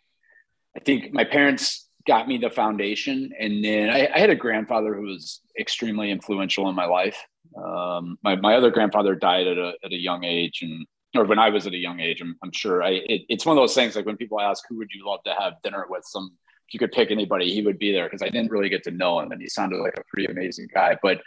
I 0.76 0.80
think 0.80 1.12
my 1.12 1.24
parents 1.24 1.88
got 2.08 2.26
me 2.26 2.38
the 2.38 2.50
foundation. 2.50 3.30
And 3.38 3.64
then 3.64 3.88
I, 3.90 4.08
I, 4.12 4.18
had 4.18 4.30
a 4.30 4.36
grandfather 4.36 4.94
who 4.94 5.02
was 5.02 5.40
extremely 5.58 6.10
influential 6.10 6.68
in 6.68 6.74
my 6.74 6.86
life. 6.86 7.16
Um, 7.56 8.18
my, 8.22 8.34
my 8.34 8.56
other 8.56 8.70
grandfather 8.70 9.14
died 9.14 9.46
at 9.46 9.58
a, 9.58 9.72
at 9.84 9.92
a 9.92 9.96
young 9.96 10.24
age 10.24 10.62
and, 10.62 10.86
or 11.18 11.24
when 11.24 11.38
I 11.38 11.50
was 11.50 11.66
at 11.66 11.72
a 11.72 11.78
young 11.78 12.00
age, 12.00 12.20
I'm, 12.20 12.36
I'm 12.42 12.52
sure 12.52 12.82
I, 12.82 12.90
it, 12.90 13.22
it's 13.28 13.46
one 13.46 13.56
of 13.56 13.62
those 13.62 13.74
things 13.74 13.96
like 13.96 14.06
when 14.06 14.16
people 14.16 14.40
ask, 14.40 14.64
who 14.68 14.76
would 14.78 14.90
you 14.92 15.06
love 15.06 15.22
to 15.24 15.34
have 15.38 15.54
dinner 15.62 15.86
with 15.88 16.04
some, 16.04 16.36
if 16.68 16.74
you 16.74 16.78
could 16.78 16.92
pick 16.92 17.10
anybody, 17.10 17.52
he 17.52 17.62
would 17.62 17.78
be 17.78 17.92
there. 17.92 18.08
Cause 18.08 18.22
I 18.22 18.28
didn't 18.28 18.50
really 18.50 18.68
get 18.68 18.82
to 18.84 18.90
know 18.90 19.20
him 19.20 19.32
and 19.32 19.40
he 19.40 19.48
sounded 19.48 19.78
like 19.78 19.96
a 19.96 20.04
pretty 20.08 20.30
amazing 20.30 20.68
guy. 20.72 20.96
But 21.02 21.20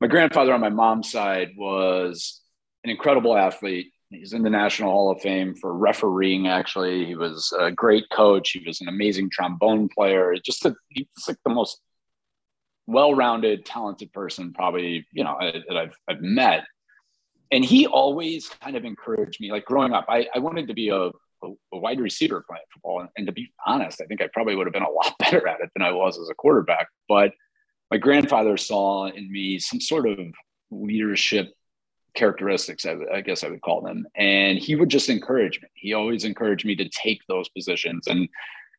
my 0.00 0.06
grandfather 0.06 0.52
on 0.52 0.60
my 0.60 0.68
mom's 0.68 1.10
side 1.10 1.50
was 1.56 2.40
an 2.84 2.90
incredible 2.90 3.36
athlete 3.36 3.92
He's 4.10 4.32
in 4.32 4.42
the 4.42 4.50
National 4.50 4.90
Hall 4.90 5.10
of 5.10 5.20
Fame 5.20 5.54
for 5.54 5.76
refereeing. 5.76 6.48
Actually, 6.48 7.04
he 7.04 7.14
was 7.14 7.52
a 7.58 7.70
great 7.70 8.08
coach. 8.10 8.50
He 8.50 8.66
was 8.66 8.80
an 8.80 8.88
amazing 8.88 9.28
trombone 9.28 9.88
player. 9.88 10.34
Just 10.42 10.64
a, 10.64 10.74
he's 10.88 11.06
like 11.26 11.36
the 11.44 11.52
most 11.52 11.78
well-rounded, 12.86 13.66
talented 13.66 14.10
person 14.14 14.54
probably 14.54 15.06
you 15.12 15.24
know 15.24 15.36
that 15.40 15.76
I've 15.76 15.96
I've 16.08 16.22
met. 16.22 16.64
And 17.50 17.64
he 17.64 17.86
always 17.86 18.48
kind 18.48 18.76
of 18.76 18.84
encouraged 18.84 19.40
me. 19.40 19.50
Like 19.50 19.64
growing 19.64 19.92
up, 19.92 20.06
I, 20.08 20.26
I 20.34 20.38
wanted 20.38 20.68
to 20.68 20.74
be 20.74 20.90
a, 20.90 21.08
a, 21.42 21.50
wide 21.72 22.00
receiver 22.00 22.44
playing 22.48 22.64
football. 22.72 23.00
And, 23.00 23.08
and 23.16 23.26
to 23.26 23.32
be 23.32 23.50
honest, 23.66 24.00
I 24.00 24.04
think 24.04 24.20
I 24.20 24.28
probably 24.32 24.54
would 24.54 24.66
have 24.66 24.74
been 24.74 24.82
a 24.82 24.90
lot 24.90 25.14
better 25.18 25.46
at 25.48 25.60
it 25.60 25.70
than 25.74 25.82
I 25.82 25.92
was 25.92 26.18
as 26.18 26.28
a 26.28 26.34
quarterback. 26.34 26.88
But 27.08 27.32
my 27.90 27.96
grandfather 27.96 28.56
saw 28.56 29.06
in 29.06 29.30
me 29.30 29.58
some 29.58 29.80
sort 29.80 30.06
of 30.06 30.18
leadership 30.70 31.52
characteristics, 32.14 32.84
I, 32.84 32.96
I, 33.12 33.20
guess 33.20 33.44
I 33.44 33.48
would 33.48 33.62
call 33.62 33.80
them. 33.80 34.06
And 34.14 34.58
he 34.58 34.74
would 34.74 34.88
just 34.88 35.08
encourage 35.08 35.60
me. 35.62 35.68
He 35.74 35.94
always 35.94 36.24
encouraged 36.24 36.66
me 36.66 36.74
to 36.76 36.88
take 36.88 37.22
those 37.28 37.48
positions. 37.48 38.06
And 38.08 38.28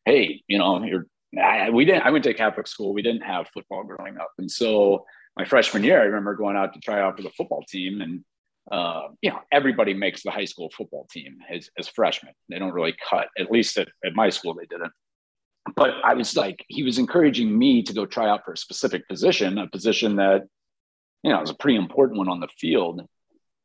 hey, 0.04 0.42
you 0.46 0.58
know, 0.58 0.84
you're, 0.84 1.06
I, 1.40 1.70
we 1.70 1.84
didn't. 1.84 2.02
I 2.02 2.10
went 2.10 2.24
to 2.24 2.34
Catholic 2.34 2.66
school. 2.66 2.92
We 2.92 3.02
didn't 3.02 3.22
have 3.22 3.48
football 3.48 3.84
growing 3.84 4.18
up, 4.18 4.32
and 4.38 4.50
so 4.50 5.06
my 5.36 5.44
freshman 5.44 5.84
year, 5.84 6.00
I 6.00 6.04
remember 6.04 6.34
going 6.34 6.56
out 6.56 6.74
to 6.74 6.80
try 6.80 7.00
out 7.00 7.16
for 7.16 7.22
the 7.22 7.30
football 7.30 7.62
team, 7.68 8.00
and 8.00 8.24
uh, 8.70 9.08
you 9.20 9.30
know, 9.30 9.38
everybody 9.52 9.94
makes 9.94 10.22
the 10.22 10.30
high 10.30 10.44
school 10.44 10.70
football 10.76 11.06
team 11.10 11.38
as, 11.52 11.68
as 11.78 11.88
freshmen. 11.88 12.32
They 12.48 12.58
don't 12.58 12.72
really 12.72 12.94
cut. 13.08 13.28
At 13.38 13.50
least 13.50 13.76
at, 13.78 13.88
at 14.04 14.14
my 14.14 14.28
school, 14.30 14.54
they 14.54 14.66
didn't. 14.66 14.92
But 15.76 15.94
I 16.04 16.14
was 16.14 16.36
like, 16.36 16.64
he 16.68 16.82
was 16.82 16.98
encouraging 16.98 17.56
me 17.56 17.82
to 17.82 17.92
go 17.92 18.06
try 18.06 18.28
out 18.28 18.44
for 18.44 18.52
a 18.52 18.56
specific 18.56 19.08
position, 19.08 19.58
a 19.58 19.68
position 19.68 20.16
that 20.16 20.42
you 21.22 21.30
know 21.30 21.40
was 21.40 21.50
a 21.50 21.54
pretty 21.54 21.76
important 21.76 22.18
one 22.18 22.28
on 22.28 22.40
the 22.40 22.48
field 22.58 23.02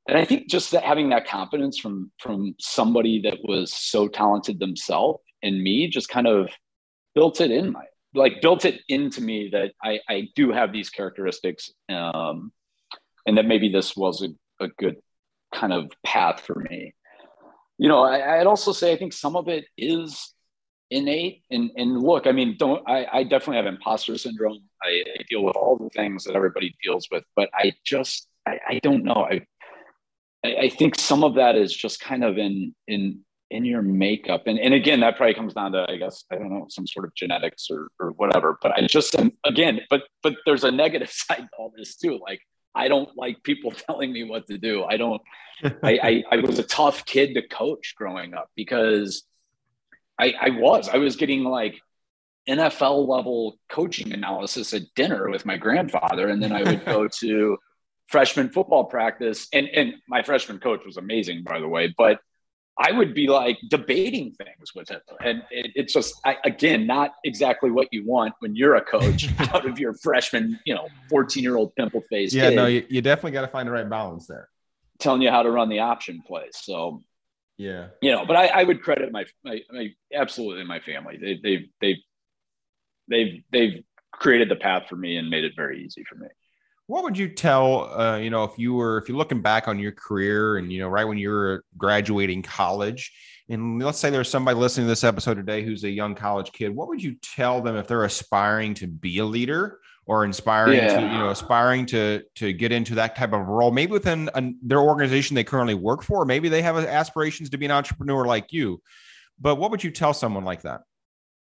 and 0.07 0.17
I 0.17 0.25
think 0.25 0.49
just 0.49 0.71
that 0.71 0.83
having 0.83 1.09
that 1.09 1.27
confidence 1.27 1.77
from 1.79 2.11
from 2.19 2.55
somebody 2.59 3.21
that 3.21 3.39
was 3.43 3.73
so 3.73 4.07
talented 4.07 4.59
themselves 4.59 5.19
and 5.41 5.61
me 5.61 5.87
just 5.87 6.09
kind 6.09 6.27
of 6.27 6.49
built 7.13 7.41
it 7.41 7.51
in 7.51 7.71
my 7.71 7.85
like 8.13 8.41
built 8.41 8.65
it 8.65 8.81
into 8.87 9.21
me 9.21 9.49
that 9.51 9.73
I, 9.83 9.99
I 10.07 10.29
do 10.35 10.51
have 10.51 10.71
these 10.71 10.89
characteristics 10.89 11.71
um, 11.89 12.53
and 13.25 13.37
that 13.37 13.45
maybe 13.45 13.67
this 13.67 13.97
was 13.97 14.21
a, 14.23 14.29
a 14.59 14.67
good 14.67 14.97
kind 15.53 15.73
of 15.73 15.91
path 16.03 16.41
for 16.41 16.55
me. 16.55 16.93
You 17.77 17.89
know, 17.89 18.03
I, 18.03 18.37
would 18.37 18.47
also 18.47 18.71
say 18.71 18.93
I 18.93 18.97
think 18.97 19.13
some 19.13 19.35
of 19.35 19.47
it 19.47 19.65
is 19.77 20.33
innate 20.91 21.43
and 21.51 21.71
and 21.75 22.01
look, 22.01 22.27
I 22.27 22.31
mean, 22.31 22.55
don't 22.57 22.87
I, 22.87 23.05
I 23.11 23.23
definitely 23.23 23.57
have 23.57 23.65
imposter 23.65 24.17
syndrome. 24.17 24.63
I, 24.81 25.03
I 25.19 25.23
deal 25.29 25.43
with 25.43 25.55
all 25.55 25.77
the 25.77 25.89
things 25.89 26.23
that 26.25 26.35
everybody 26.35 26.75
deals 26.83 27.07
with, 27.11 27.23
but 27.35 27.49
I 27.53 27.73
just 27.83 28.27
I, 28.45 28.59
I 28.67 28.79
don't 28.79 29.03
know. 29.03 29.27
I 29.29 29.45
I, 30.45 30.69
think 30.69 30.95
some 30.95 31.23
of 31.23 31.35
that 31.35 31.55
is 31.55 31.75
just 31.75 31.99
kind 31.99 32.23
of 32.23 32.37
in 32.37 32.75
in 32.87 33.21
in 33.51 33.63
your 33.63 33.81
makeup 33.81 34.43
and, 34.47 34.57
and 34.59 34.73
again 34.73 34.99
that 35.01 35.17
probably 35.17 35.35
comes 35.35 35.53
down 35.53 35.71
to 35.71 35.85
i 35.87 35.95
guess 35.97 36.25
i 36.31 36.35
don't 36.35 36.49
know 36.49 36.65
some 36.67 36.87
sort 36.87 37.05
of 37.05 37.13
genetics 37.13 37.67
or, 37.69 37.89
or 37.99 38.09
whatever 38.13 38.57
but 38.59 38.71
i 38.71 38.81
just 38.87 39.15
again 39.43 39.79
but 39.89 40.01
but 40.23 40.35
there's 40.47 40.63
a 40.63 40.71
negative 40.71 41.09
side 41.11 41.41
to 41.41 41.49
all 41.59 41.71
this 41.77 41.95
too 41.95 42.19
like 42.23 42.41
i 42.75 42.87
don't 42.87 43.09
like 43.17 43.41
people 43.43 43.71
telling 43.87 44.11
me 44.11 44.23
what 44.23 44.47
to 44.47 44.57
do. 44.57 44.83
I 44.83 44.97
don't 44.97 45.21
I, 45.63 45.71
I, 46.03 46.23
I 46.31 46.37
was 46.37 46.59
a 46.59 46.63
tough 46.63 47.05
kid 47.05 47.33
to 47.35 47.47
coach 47.47 47.95
growing 47.97 48.33
up 48.33 48.49
because 48.55 49.23
i 50.19 50.33
i 50.39 50.49
was 50.49 50.89
i 50.89 50.97
was 50.97 51.15
getting 51.15 51.43
like 51.43 51.75
nfl 52.47 53.07
level 53.07 53.57
coaching 53.69 54.13
analysis 54.13 54.73
at 54.73 54.83
dinner 54.95 55.29
with 55.29 55.45
my 55.45 55.57
grandfather. 55.57 56.27
And 56.27 56.41
then 56.41 56.51
i 56.51 56.63
would 56.63 56.85
go 56.85 57.07
to 57.21 57.57
freshman 58.07 58.49
football 58.49 58.85
practice, 58.85 59.47
and 59.53 59.67
and 59.67 59.95
my 60.07 60.23
freshman 60.23 60.59
coach 60.59 60.85
was 60.85 60.97
amazing, 60.97 61.43
by 61.43 61.59
the 61.59 61.67
way, 61.67 61.93
but 61.97 62.19
I 62.77 62.91
would 62.91 63.13
be 63.13 63.27
like 63.27 63.57
debating 63.69 64.33
things 64.33 64.75
with 64.75 64.89
him, 64.89 64.99
and 65.21 65.43
it, 65.49 65.71
it's 65.75 65.93
just 65.93 66.19
I, 66.25 66.37
again 66.43 66.85
not 66.85 67.15
exactly 67.23 67.71
what 67.71 67.87
you 67.91 68.05
want 68.05 68.33
when 68.39 68.55
you're 68.55 68.75
a 68.75 68.81
coach 68.81 69.29
out 69.39 69.65
of 69.65 69.79
your 69.79 69.93
freshman, 69.93 70.59
you 70.65 70.75
know, 70.75 70.87
14 71.09 71.41
year 71.41 71.55
old 71.55 71.73
pimple 71.75 72.01
face. 72.09 72.33
Yeah, 72.33 72.49
no, 72.49 72.65
you, 72.65 72.85
you 72.89 73.01
definitely 73.01 73.31
got 73.31 73.41
to 73.41 73.47
find 73.47 73.67
the 73.67 73.71
right 73.71 73.89
balance 73.89 74.27
there. 74.27 74.49
Telling 74.99 75.21
you 75.21 75.29
how 75.29 75.43
to 75.43 75.51
run 75.51 75.69
the 75.69 75.79
option 75.79 76.21
plays, 76.25 76.57
so 76.61 77.03
yeah, 77.57 77.87
you 78.01 78.11
know, 78.11 78.25
but 78.25 78.35
I, 78.35 78.47
I 78.47 78.63
would 78.63 78.81
credit 78.81 79.11
my, 79.11 79.25
my, 79.43 79.61
my 79.71 79.89
absolutely 80.13 80.65
my 80.65 80.79
family. 80.79 81.17
They 81.17 81.39
they 81.41 81.69
they 81.79 81.97
they've 83.09 83.43
they've 83.51 83.83
created 84.11 84.49
the 84.49 84.55
path 84.55 84.83
for 84.89 84.95
me 84.95 85.17
and 85.17 85.29
made 85.29 85.43
it 85.43 85.53
very 85.55 85.83
easy 85.83 86.03
for 86.07 86.15
me 86.15 86.27
what 86.87 87.03
would 87.03 87.17
you 87.17 87.29
tell 87.29 87.91
uh, 87.99 88.17
you 88.17 88.29
know 88.29 88.43
if 88.43 88.57
you 88.57 88.73
were 88.73 88.97
if 88.97 89.09
you're 89.09 89.17
looking 89.17 89.41
back 89.41 89.67
on 89.67 89.79
your 89.79 89.91
career 89.91 90.57
and 90.57 90.71
you 90.71 90.79
know 90.79 90.87
right 90.87 91.05
when 91.05 91.17
you 91.17 91.29
were 91.29 91.63
graduating 91.77 92.41
college 92.41 93.11
and 93.49 93.81
let's 93.81 93.99
say 93.99 94.09
there's 94.09 94.29
somebody 94.29 94.57
listening 94.57 94.85
to 94.85 94.89
this 94.89 95.03
episode 95.03 95.35
today 95.35 95.63
who's 95.63 95.83
a 95.83 95.89
young 95.89 96.15
college 96.15 96.51
kid 96.51 96.69
what 96.69 96.87
would 96.87 97.01
you 97.01 97.15
tell 97.21 97.61
them 97.61 97.75
if 97.75 97.87
they're 97.87 98.03
aspiring 98.03 98.73
to 98.73 98.87
be 98.87 99.19
a 99.19 99.25
leader 99.25 99.79
or 100.07 100.23
inspiring 100.23 100.77
yeah. 100.77 100.95
to 100.95 101.01
you 101.01 101.17
know 101.17 101.29
aspiring 101.29 101.85
to 101.85 102.21
to 102.35 102.53
get 102.53 102.71
into 102.71 102.95
that 102.95 103.15
type 103.15 103.33
of 103.33 103.47
role 103.47 103.71
maybe 103.71 103.91
within 103.91 104.29
their 104.61 104.79
organization 104.79 105.35
they 105.35 105.43
currently 105.43 105.73
work 105.73 106.03
for 106.03 106.25
maybe 106.25 106.49
they 106.49 106.61
have 106.61 106.77
aspirations 106.77 107.49
to 107.49 107.57
be 107.57 107.65
an 107.65 107.71
entrepreneur 107.71 108.25
like 108.25 108.51
you 108.51 108.81
but 109.39 109.55
what 109.55 109.71
would 109.71 109.83
you 109.83 109.91
tell 109.91 110.13
someone 110.13 110.45
like 110.45 110.61
that 110.61 110.81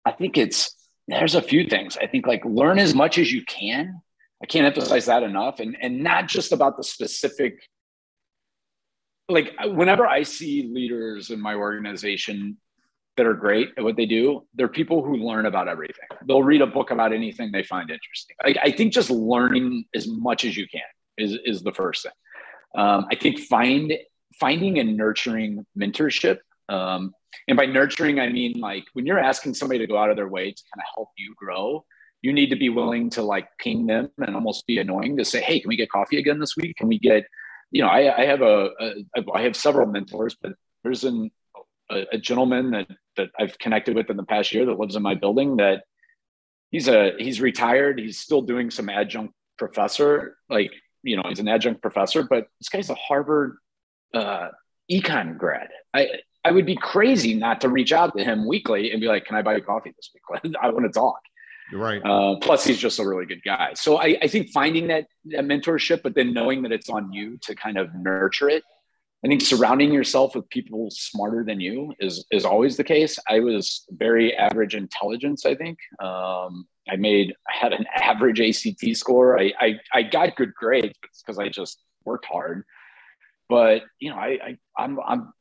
i 0.04 0.10
think 0.10 0.38
it's 0.38 0.74
there's 1.08 1.34
a 1.34 1.42
few 1.42 1.66
things 1.66 1.98
i 2.00 2.06
think 2.06 2.26
like 2.26 2.44
learn 2.44 2.78
as 2.78 2.94
much 2.94 3.18
as 3.18 3.30
you 3.30 3.44
can 3.44 4.00
I 4.42 4.46
can't 4.46 4.66
emphasize 4.66 5.06
that 5.06 5.22
enough. 5.22 5.60
And, 5.60 5.76
and 5.80 6.02
not 6.02 6.28
just 6.28 6.52
about 6.52 6.76
the 6.76 6.84
specific, 6.84 7.68
like 9.28 9.52
whenever 9.64 10.06
I 10.06 10.22
see 10.24 10.70
leaders 10.72 11.30
in 11.30 11.40
my 11.40 11.54
organization 11.54 12.58
that 13.16 13.26
are 13.26 13.34
great 13.34 13.70
at 13.78 13.82
what 13.82 13.96
they 13.96 14.06
do, 14.06 14.46
they're 14.54 14.68
people 14.68 15.02
who 15.02 15.16
learn 15.16 15.46
about 15.46 15.68
everything. 15.68 16.08
They'll 16.26 16.42
read 16.42 16.60
a 16.60 16.66
book 16.66 16.90
about 16.90 17.12
anything 17.12 17.50
they 17.50 17.62
find 17.62 17.90
interesting. 17.90 18.36
I, 18.44 18.54
I 18.64 18.70
think 18.70 18.92
just 18.92 19.10
learning 19.10 19.86
as 19.94 20.06
much 20.06 20.44
as 20.44 20.56
you 20.56 20.66
can 20.68 20.82
is, 21.16 21.38
is 21.44 21.62
the 21.62 21.72
first 21.72 22.02
thing. 22.02 22.12
Um, 22.76 23.06
I 23.10 23.14
think 23.14 23.40
find 23.40 23.92
finding 24.38 24.78
and 24.78 24.98
nurturing 24.98 25.64
mentorship 25.78 26.38
Um, 26.68 27.14
and 27.48 27.56
by 27.56 27.66
nurturing, 27.66 28.18
I 28.18 28.28
mean 28.28 28.60
like 28.60 28.84
when 28.92 29.06
you're 29.06 29.18
asking 29.18 29.54
somebody 29.54 29.78
to 29.80 29.86
go 29.86 29.96
out 29.96 30.10
of 30.10 30.16
their 30.16 30.28
way 30.28 30.50
to 30.50 30.62
kind 30.74 30.80
of 30.80 30.86
help 30.94 31.10
you 31.16 31.34
grow, 31.36 31.84
you 32.22 32.32
need 32.32 32.50
to 32.50 32.56
be 32.56 32.68
willing 32.68 33.10
to 33.10 33.22
like 33.22 33.48
ping 33.58 33.86
them 33.86 34.10
and 34.18 34.34
almost 34.34 34.66
be 34.66 34.78
annoying 34.78 35.16
to 35.16 35.24
say, 35.24 35.40
"Hey, 35.40 35.60
can 35.60 35.68
we 35.68 35.76
get 35.76 35.90
coffee 35.90 36.18
again 36.18 36.38
this 36.38 36.56
week? 36.56 36.76
Can 36.76 36.88
we 36.88 36.98
get?" 36.98 37.26
You 37.70 37.82
know, 37.82 37.88
I, 37.88 38.22
I 38.22 38.26
have 38.26 38.42
a, 38.42 38.70
a 38.80 39.24
I 39.34 39.42
have 39.42 39.56
several 39.56 39.86
mentors, 39.86 40.36
but 40.40 40.52
there's 40.82 41.04
an, 41.04 41.30
a, 41.90 42.06
a 42.12 42.18
gentleman 42.18 42.70
that 42.70 42.88
that 43.16 43.28
I've 43.38 43.58
connected 43.58 43.96
with 43.96 44.10
in 44.10 44.16
the 44.16 44.24
past 44.24 44.52
year 44.52 44.66
that 44.66 44.78
lives 44.78 44.96
in 44.96 45.02
my 45.02 45.14
building. 45.14 45.56
That 45.56 45.82
he's 46.70 46.88
a 46.88 47.12
he's 47.18 47.40
retired. 47.40 47.98
He's 47.98 48.18
still 48.18 48.42
doing 48.42 48.70
some 48.70 48.88
adjunct 48.88 49.34
professor, 49.58 50.36
like 50.48 50.70
you 51.02 51.16
know, 51.16 51.22
he's 51.28 51.38
an 51.38 51.48
adjunct 51.48 51.80
professor, 51.80 52.22
but 52.24 52.48
this 52.60 52.68
guy's 52.68 52.90
a 52.90 52.94
Harvard 52.94 53.56
uh, 54.12 54.48
econ 54.90 55.38
grad. 55.38 55.68
I 55.94 56.08
I 56.44 56.50
would 56.50 56.66
be 56.66 56.76
crazy 56.76 57.34
not 57.34 57.60
to 57.62 57.68
reach 57.68 57.92
out 57.92 58.16
to 58.16 58.24
him 58.24 58.46
weekly 58.46 58.92
and 58.92 59.00
be 59.00 59.06
like, 59.06 59.24
"Can 59.24 59.36
I 59.36 59.42
buy 59.42 59.56
you 59.56 59.62
coffee 59.62 59.92
this 59.96 60.10
week? 60.12 60.54
I 60.62 60.70
want 60.70 60.84
to 60.86 60.92
talk." 60.92 61.20
Right. 61.72 62.00
Uh, 62.04 62.36
plus, 62.40 62.64
he's 62.64 62.78
just 62.78 62.98
a 62.98 63.06
really 63.06 63.26
good 63.26 63.42
guy. 63.44 63.72
So 63.74 63.96
I, 63.98 64.16
I 64.22 64.28
think 64.28 64.50
finding 64.50 64.86
that, 64.88 65.06
that 65.26 65.44
mentorship, 65.44 66.02
but 66.02 66.14
then 66.14 66.32
knowing 66.32 66.62
that 66.62 66.72
it's 66.72 66.88
on 66.88 67.12
you 67.12 67.38
to 67.42 67.54
kind 67.54 67.76
of 67.76 67.94
nurture 67.94 68.48
it. 68.48 68.62
I 69.24 69.28
think 69.28 69.40
surrounding 69.40 69.92
yourself 69.92 70.36
with 70.36 70.48
people 70.50 70.88
smarter 70.90 71.42
than 71.42 71.58
you 71.58 71.94
is 71.98 72.24
is 72.30 72.44
always 72.44 72.76
the 72.76 72.84
case. 72.84 73.18
I 73.28 73.40
was 73.40 73.84
very 73.90 74.36
average 74.36 74.76
intelligence. 74.76 75.44
I 75.44 75.56
think 75.56 75.78
um, 76.00 76.68
I 76.88 76.94
made 76.96 77.34
I 77.48 77.56
had 77.56 77.72
an 77.72 77.86
average 77.96 78.40
ACT 78.40 78.96
score. 78.96 79.40
I 79.40 79.52
I, 79.58 79.80
I 79.92 80.02
got 80.02 80.36
good 80.36 80.54
grades 80.54 80.94
because 81.24 81.38
I 81.38 81.48
just 81.48 81.80
worked 82.04 82.26
hard. 82.26 82.64
But 83.48 83.82
you 83.98 84.10
know, 84.10 84.16
I, 84.16 84.38
I 84.44 84.58
I'm 84.78 85.00
I'm 85.04 85.32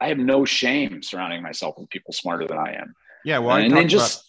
I 0.00 0.08
have 0.08 0.18
no 0.18 0.44
shame 0.44 1.02
surrounding 1.02 1.42
myself 1.42 1.76
with 1.78 1.88
people 1.88 2.12
smarter 2.12 2.46
than 2.46 2.58
I 2.58 2.74
am. 2.74 2.94
Yeah, 3.24 3.38
well, 3.38 3.56
and 3.56 3.74
then 3.74 3.88
just 3.88 4.24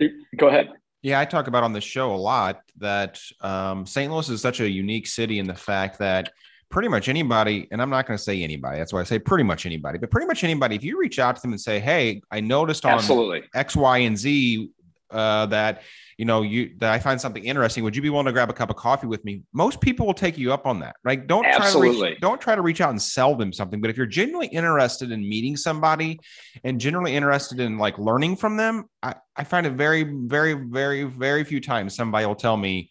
about, 0.00 0.12
go 0.36 0.48
ahead. 0.48 0.70
Yeah, 1.02 1.18
I 1.18 1.24
talk 1.24 1.46
about 1.46 1.62
on 1.62 1.72
the 1.72 1.80
show 1.80 2.14
a 2.14 2.16
lot 2.16 2.62
that 2.78 3.20
um, 3.40 3.86
St. 3.86 4.12
Louis 4.12 4.28
is 4.28 4.42
such 4.42 4.60
a 4.60 4.68
unique 4.68 5.06
city 5.06 5.38
in 5.38 5.46
the 5.46 5.54
fact 5.54 5.98
that 5.98 6.32
pretty 6.68 6.88
much 6.88 7.08
anybody, 7.08 7.66
and 7.70 7.80
I'm 7.80 7.90
not 7.90 8.06
going 8.06 8.16
to 8.16 8.22
say 8.22 8.42
anybody, 8.42 8.78
that's 8.78 8.92
why 8.92 9.00
I 9.00 9.04
say 9.04 9.18
pretty 9.18 9.44
much 9.44 9.66
anybody, 9.66 9.98
but 9.98 10.10
pretty 10.10 10.26
much 10.26 10.44
anybody, 10.44 10.76
if 10.76 10.84
you 10.84 10.98
reach 10.98 11.18
out 11.18 11.36
to 11.36 11.42
them 11.42 11.52
and 11.52 11.60
say, 11.60 11.80
Hey, 11.80 12.22
I 12.30 12.40
noticed 12.40 12.84
on 12.84 12.92
Absolutely. 12.92 13.42
X, 13.54 13.74
Y, 13.74 13.98
and 13.98 14.16
Z 14.16 14.70
uh, 15.10 15.46
that 15.46 15.82
you 16.18 16.24
know 16.24 16.42
you 16.42 16.74
that 16.78 16.92
I 16.92 16.98
find 16.98 17.20
something 17.20 17.44
interesting. 17.44 17.84
Would 17.84 17.96
you 17.96 18.02
be 18.02 18.10
willing 18.10 18.26
to 18.26 18.32
grab 18.32 18.50
a 18.50 18.52
cup 18.52 18.70
of 18.70 18.76
coffee 18.76 19.06
with 19.06 19.24
me? 19.24 19.42
Most 19.52 19.80
people 19.80 20.06
will 20.06 20.14
take 20.14 20.36
you 20.36 20.52
up 20.52 20.66
on 20.66 20.80
that. 20.80 20.96
Right? 21.04 21.26
Don't 21.26 21.46
Absolutely. 21.46 21.90
try 21.90 21.98
to 21.98 22.10
reach, 22.12 22.20
don't 22.20 22.40
try 22.40 22.54
to 22.54 22.62
reach 22.62 22.80
out 22.80 22.90
and 22.90 23.00
sell 23.00 23.34
them 23.34 23.52
something. 23.52 23.80
But 23.80 23.90
if 23.90 23.96
you're 23.96 24.06
genuinely 24.06 24.48
interested 24.48 25.12
in 25.12 25.26
meeting 25.26 25.56
somebody 25.56 26.20
and 26.64 26.80
generally 26.80 27.16
interested 27.16 27.60
in 27.60 27.78
like 27.78 27.98
learning 27.98 28.36
from 28.36 28.56
them, 28.56 28.84
I, 29.02 29.14
I 29.36 29.44
find 29.44 29.66
it 29.66 29.72
very, 29.72 30.02
very, 30.02 30.54
very, 30.54 31.04
very 31.04 31.44
few 31.44 31.60
times 31.60 31.94
somebody 31.94 32.26
will 32.26 32.34
tell 32.34 32.56
me 32.56 32.90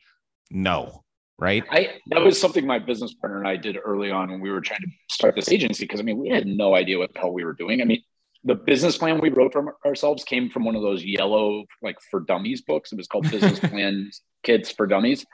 no. 0.49 1.03
Right. 1.37 1.63
I 1.71 1.99
that 2.07 2.21
was 2.21 2.39
something 2.39 2.67
my 2.67 2.79
business 2.79 3.13
partner 3.13 3.39
and 3.39 3.47
I 3.47 3.55
did 3.55 3.77
early 3.81 4.11
on 4.11 4.29
when 4.29 4.41
we 4.41 4.51
were 4.51 4.59
trying 4.59 4.81
to 4.81 4.87
start 5.09 5.35
this 5.35 5.49
agency 5.49 5.85
because 5.85 6.01
I 6.01 6.03
mean 6.03 6.17
we 6.17 6.27
had 6.27 6.45
no 6.45 6.75
idea 6.75 6.97
what 6.97 7.13
the 7.13 7.19
hell 7.19 7.31
we 7.31 7.45
were 7.45 7.53
doing. 7.53 7.81
I 7.81 7.85
mean, 7.85 8.01
the 8.43 8.55
business 8.55 8.97
plan 8.97 9.19
we 9.19 9.29
wrote 9.29 9.53
from 9.53 9.69
ourselves 9.85 10.23
came 10.23 10.49
from 10.49 10.63
one 10.63 10.75
of 10.75 10.81
those 10.81 11.03
yellow 11.03 11.65
like 11.81 11.97
for 12.09 12.21
dummies 12.21 12.61
books. 12.61 12.91
It 12.91 12.97
was 12.97 13.07
called 13.07 13.29
Business 13.29 13.59
Plans 13.59 14.21
Kit 14.43 14.73
for 14.75 14.87
Dummies. 14.87 15.25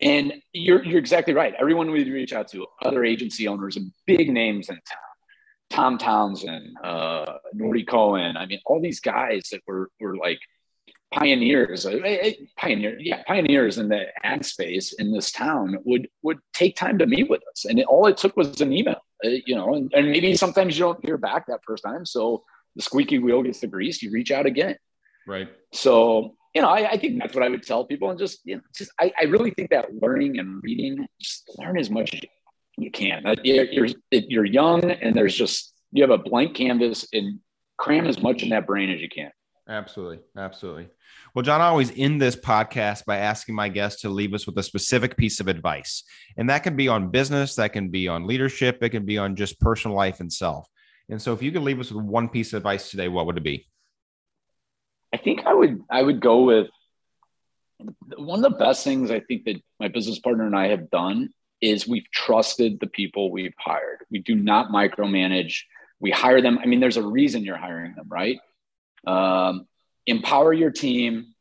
And 0.00 0.34
you're 0.52 0.84
you're 0.84 0.98
exactly 0.98 1.34
right. 1.34 1.54
Everyone 1.58 1.90
we 1.90 2.08
reach 2.10 2.32
out 2.32 2.48
to, 2.48 2.66
other 2.84 3.04
agency 3.04 3.46
owners 3.48 3.76
and 3.76 3.92
big 4.06 4.30
names 4.30 4.68
in 4.68 4.74
town, 4.74 4.88
Tom 5.70 5.98
Townsend, 5.98 6.76
uh, 6.82 7.38
Nordy 7.54 7.86
Cohen. 7.86 8.36
I 8.36 8.46
mean, 8.46 8.60
all 8.66 8.80
these 8.80 9.00
guys 9.00 9.48
that 9.52 9.60
were 9.66 9.90
were 10.00 10.16
like 10.16 10.40
pioneers, 11.12 11.86
uh, 11.86 11.98
pioneer, 12.56 12.96
yeah, 12.98 13.22
pioneers 13.24 13.78
in 13.78 13.88
the 13.88 14.06
ad 14.24 14.44
space 14.44 14.92
in 14.94 15.12
this 15.12 15.30
town 15.30 15.76
would 15.84 16.08
would 16.22 16.38
take 16.52 16.76
time 16.76 16.98
to 16.98 17.06
meet 17.06 17.28
with 17.30 17.42
us, 17.52 17.64
and 17.64 17.78
it, 17.78 17.86
all 17.86 18.06
it 18.06 18.16
took 18.16 18.36
was 18.36 18.60
an 18.60 18.72
email 18.72 19.02
uh, 19.24 19.28
you 19.46 19.54
know, 19.54 19.74
and, 19.74 19.92
and 19.94 20.10
maybe 20.10 20.34
sometimes 20.36 20.76
you 20.76 20.84
don't 20.84 21.04
hear 21.04 21.16
back 21.16 21.46
that 21.46 21.60
first 21.64 21.84
time. 21.84 22.04
So 22.04 22.42
the 22.76 22.82
squeaky 22.82 23.18
wheel 23.18 23.42
gets 23.42 23.60
the 23.60 23.66
grease, 23.66 24.02
you 24.02 24.10
reach 24.10 24.30
out 24.30 24.46
again. 24.46 24.76
Right. 25.26 25.48
So, 25.72 26.34
you 26.54 26.62
know, 26.62 26.68
I, 26.68 26.92
I 26.92 26.96
think 26.98 27.20
that's 27.20 27.34
what 27.34 27.44
I 27.44 27.48
would 27.48 27.62
tell 27.62 27.84
people. 27.84 28.10
And 28.10 28.18
just, 28.18 28.40
you 28.44 28.56
know, 28.56 28.62
just, 28.74 28.90
I, 29.00 29.12
I 29.18 29.24
really 29.24 29.50
think 29.50 29.70
that 29.70 29.94
learning 29.94 30.38
and 30.38 30.62
reading, 30.62 31.06
just 31.20 31.50
learn 31.58 31.78
as 31.78 31.90
much 31.90 32.14
as 32.14 32.20
you 32.76 32.90
can. 32.90 33.22
You're, 33.44 33.64
you're, 33.64 33.88
you're 34.10 34.44
young 34.44 34.90
and 34.90 35.14
there's 35.14 35.36
just, 35.36 35.72
you 35.92 36.02
have 36.02 36.10
a 36.10 36.18
blank 36.18 36.56
canvas 36.56 37.06
and 37.12 37.38
cram 37.78 38.06
as 38.06 38.20
much 38.20 38.42
in 38.42 38.50
that 38.50 38.66
brain 38.66 38.90
as 38.90 39.00
you 39.00 39.08
can. 39.08 39.30
Absolutely. 39.68 40.18
Absolutely. 40.36 40.88
Well, 41.34 41.44
Jon, 41.44 41.60
I 41.60 41.66
always 41.66 41.92
end 41.96 42.20
this 42.20 42.34
podcast 42.34 43.04
by 43.04 43.18
asking 43.18 43.54
my 43.54 43.68
guests 43.68 44.02
to 44.02 44.08
leave 44.08 44.34
us 44.34 44.46
with 44.46 44.58
a 44.58 44.62
specific 44.62 45.16
piece 45.16 45.38
of 45.38 45.48
advice. 45.48 46.02
And 46.36 46.50
that 46.50 46.64
can 46.64 46.74
be 46.74 46.88
on 46.88 47.10
business, 47.10 47.54
that 47.56 47.72
can 47.72 47.88
be 47.88 48.08
on 48.08 48.26
leadership, 48.26 48.82
it 48.82 48.90
can 48.90 49.06
be 49.06 49.18
on 49.18 49.36
just 49.36 49.60
personal 49.60 49.96
life 49.96 50.20
and 50.20 50.32
self. 50.32 50.68
And 51.08 51.20
so 51.22 51.32
if 51.32 51.42
you 51.42 51.52
could 51.52 51.62
leave 51.62 51.78
us 51.78 51.92
with 51.92 52.04
one 52.04 52.28
piece 52.28 52.52
of 52.52 52.58
advice 52.58 52.90
today, 52.90 53.08
what 53.08 53.26
would 53.26 53.36
it 53.36 53.44
be? 53.44 53.68
I 55.12 55.18
think 55.18 55.46
I 55.46 55.52
would 55.52 55.82
I 55.90 56.02
would 56.02 56.20
go 56.20 56.42
with 56.42 56.68
one 58.16 58.44
of 58.44 58.50
the 58.50 58.58
best 58.58 58.84
things 58.84 59.10
I 59.10 59.20
think 59.20 59.44
that 59.44 59.60
my 59.78 59.88
business 59.88 60.18
partner 60.18 60.46
and 60.46 60.56
I 60.56 60.68
have 60.68 60.90
done 60.90 61.30
is 61.60 61.86
we've 61.86 62.10
trusted 62.12 62.80
the 62.80 62.86
people 62.86 63.30
we've 63.30 63.54
hired. 63.58 63.98
We 64.10 64.20
do 64.20 64.34
not 64.34 64.68
micromanage. 64.68 65.62
We 66.00 66.10
hire 66.10 66.40
them. 66.40 66.58
I 66.58 66.66
mean, 66.66 66.80
there's 66.80 66.96
a 66.96 67.06
reason 67.06 67.44
you're 67.44 67.56
hiring 67.56 67.94
them, 67.94 68.08
right? 68.08 68.38
Um, 69.06 69.66
empower 70.06 70.52
your 70.52 70.70
team. 70.70 71.34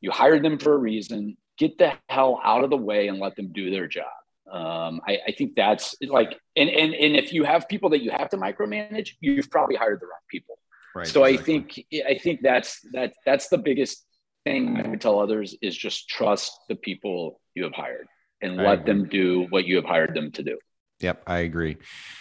You 0.00 0.10
hired 0.10 0.44
them 0.44 0.58
for 0.58 0.74
a 0.74 0.78
reason. 0.78 1.36
Get 1.58 1.78
the 1.78 1.92
hell 2.08 2.40
out 2.44 2.64
of 2.64 2.70
the 2.70 2.76
way 2.76 3.08
and 3.08 3.18
let 3.18 3.36
them 3.36 3.52
do 3.52 3.70
their 3.70 3.86
job. 3.86 4.06
Um, 4.50 5.00
I, 5.06 5.18
I, 5.26 5.32
think 5.32 5.56
that's 5.56 5.96
like, 6.02 6.38
and, 6.54 6.70
and, 6.70 6.94
and 6.94 7.16
if 7.16 7.32
you 7.32 7.42
have 7.42 7.68
people 7.68 7.90
that 7.90 8.02
you 8.02 8.12
have 8.12 8.28
to 8.30 8.36
micromanage, 8.36 9.14
you've 9.20 9.50
probably 9.50 9.74
hired 9.74 10.00
the 10.00 10.06
wrong 10.06 10.20
people. 10.30 10.58
Right. 10.94 11.06
So 11.06 11.24
exactly. 11.24 11.54
I 11.54 12.04
think, 12.04 12.06
I 12.08 12.18
think 12.22 12.40
that's, 12.42 12.80
that, 12.92 13.14
that's 13.24 13.48
the 13.48 13.58
biggest 13.58 14.04
thing 14.44 14.80
I 14.80 14.88
would 14.88 15.00
tell 15.00 15.18
others 15.18 15.56
is 15.60 15.76
just 15.76 16.08
trust 16.08 16.52
the 16.68 16.76
people 16.76 17.40
you 17.56 17.64
have 17.64 17.72
hired 17.72 18.06
and 18.40 18.56
let 18.56 18.86
them 18.86 19.08
do 19.08 19.46
what 19.50 19.64
you 19.64 19.76
have 19.76 19.84
hired 19.84 20.14
them 20.14 20.30
to 20.32 20.42
do. 20.44 20.58
Yep, 21.00 21.24
I 21.26 21.38
agree. 21.40 21.76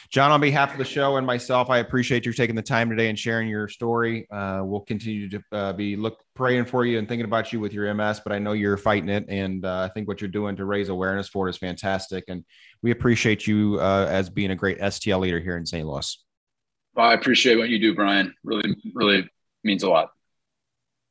Jon, 0.10 0.32
on 0.32 0.42
behalf 0.42 0.74
of 0.74 0.78
the 0.78 0.86
show 0.86 1.16
and 1.16 1.26
myself, 1.26 1.70
I 1.70 1.78
appreciate 1.78 2.26
you 2.26 2.34
taking 2.34 2.56
the 2.56 2.62
time 2.62 2.90
today 2.90 3.08
and 3.08 3.18
sharing 3.18 3.48
your 3.48 3.70
story. 3.70 4.28
Uh, 4.30 4.62
we'll 4.64 4.82
continue 4.82 5.30
to 5.30 5.42
uh, 5.54 5.74
be 5.74 5.96
look 5.96 6.22
praying 6.36 6.66
for 6.66 6.86
you 6.86 7.00
and 7.00 7.08
thinking 7.08 7.26
about 7.26 7.54
you 7.54 7.62
with 7.62 7.72
your 7.72 7.94
MS, 7.94 8.20
but 8.20 8.34
I 8.34 8.40
know 8.40 8.52
you're 8.52 8.76
fighting 8.76 9.10
it, 9.10 9.26
and 9.30 9.66
uh, 9.66 9.88
I 9.90 9.94
think 9.94 10.10
what 10.10 10.20
you're 10.20 10.30
doing 10.30 10.58
to 10.58 10.66
raise 10.66 10.90
awareness 10.90 11.30
for 11.30 11.48
it 11.48 11.52
is 11.52 11.58
fantastic. 11.58 12.26
And 12.28 12.44
we 12.82 12.92
appreciate 12.92 13.48
you 13.48 13.80
uh, 13.80 14.08
as 14.10 14.30
being 14.30 14.52
a 14.52 14.56
great 14.56 14.80
STL 14.80 15.22
leader 15.22 15.40
here 15.40 15.56
in 15.56 15.66
St. 15.66 15.88
Louis. 15.88 16.24
Well, 16.96 17.08
I 17.08 17.14
appreciate 17.14 17.56
what 17.56 17.70
you 17.70 17.80
do, 17.80 17.96
Brian. 17.96 18.34
Really, 18.44 18.76
really 18.94 19.30
means 19.64 19.84
a 19.84 19.90
lot. 19.90 20.12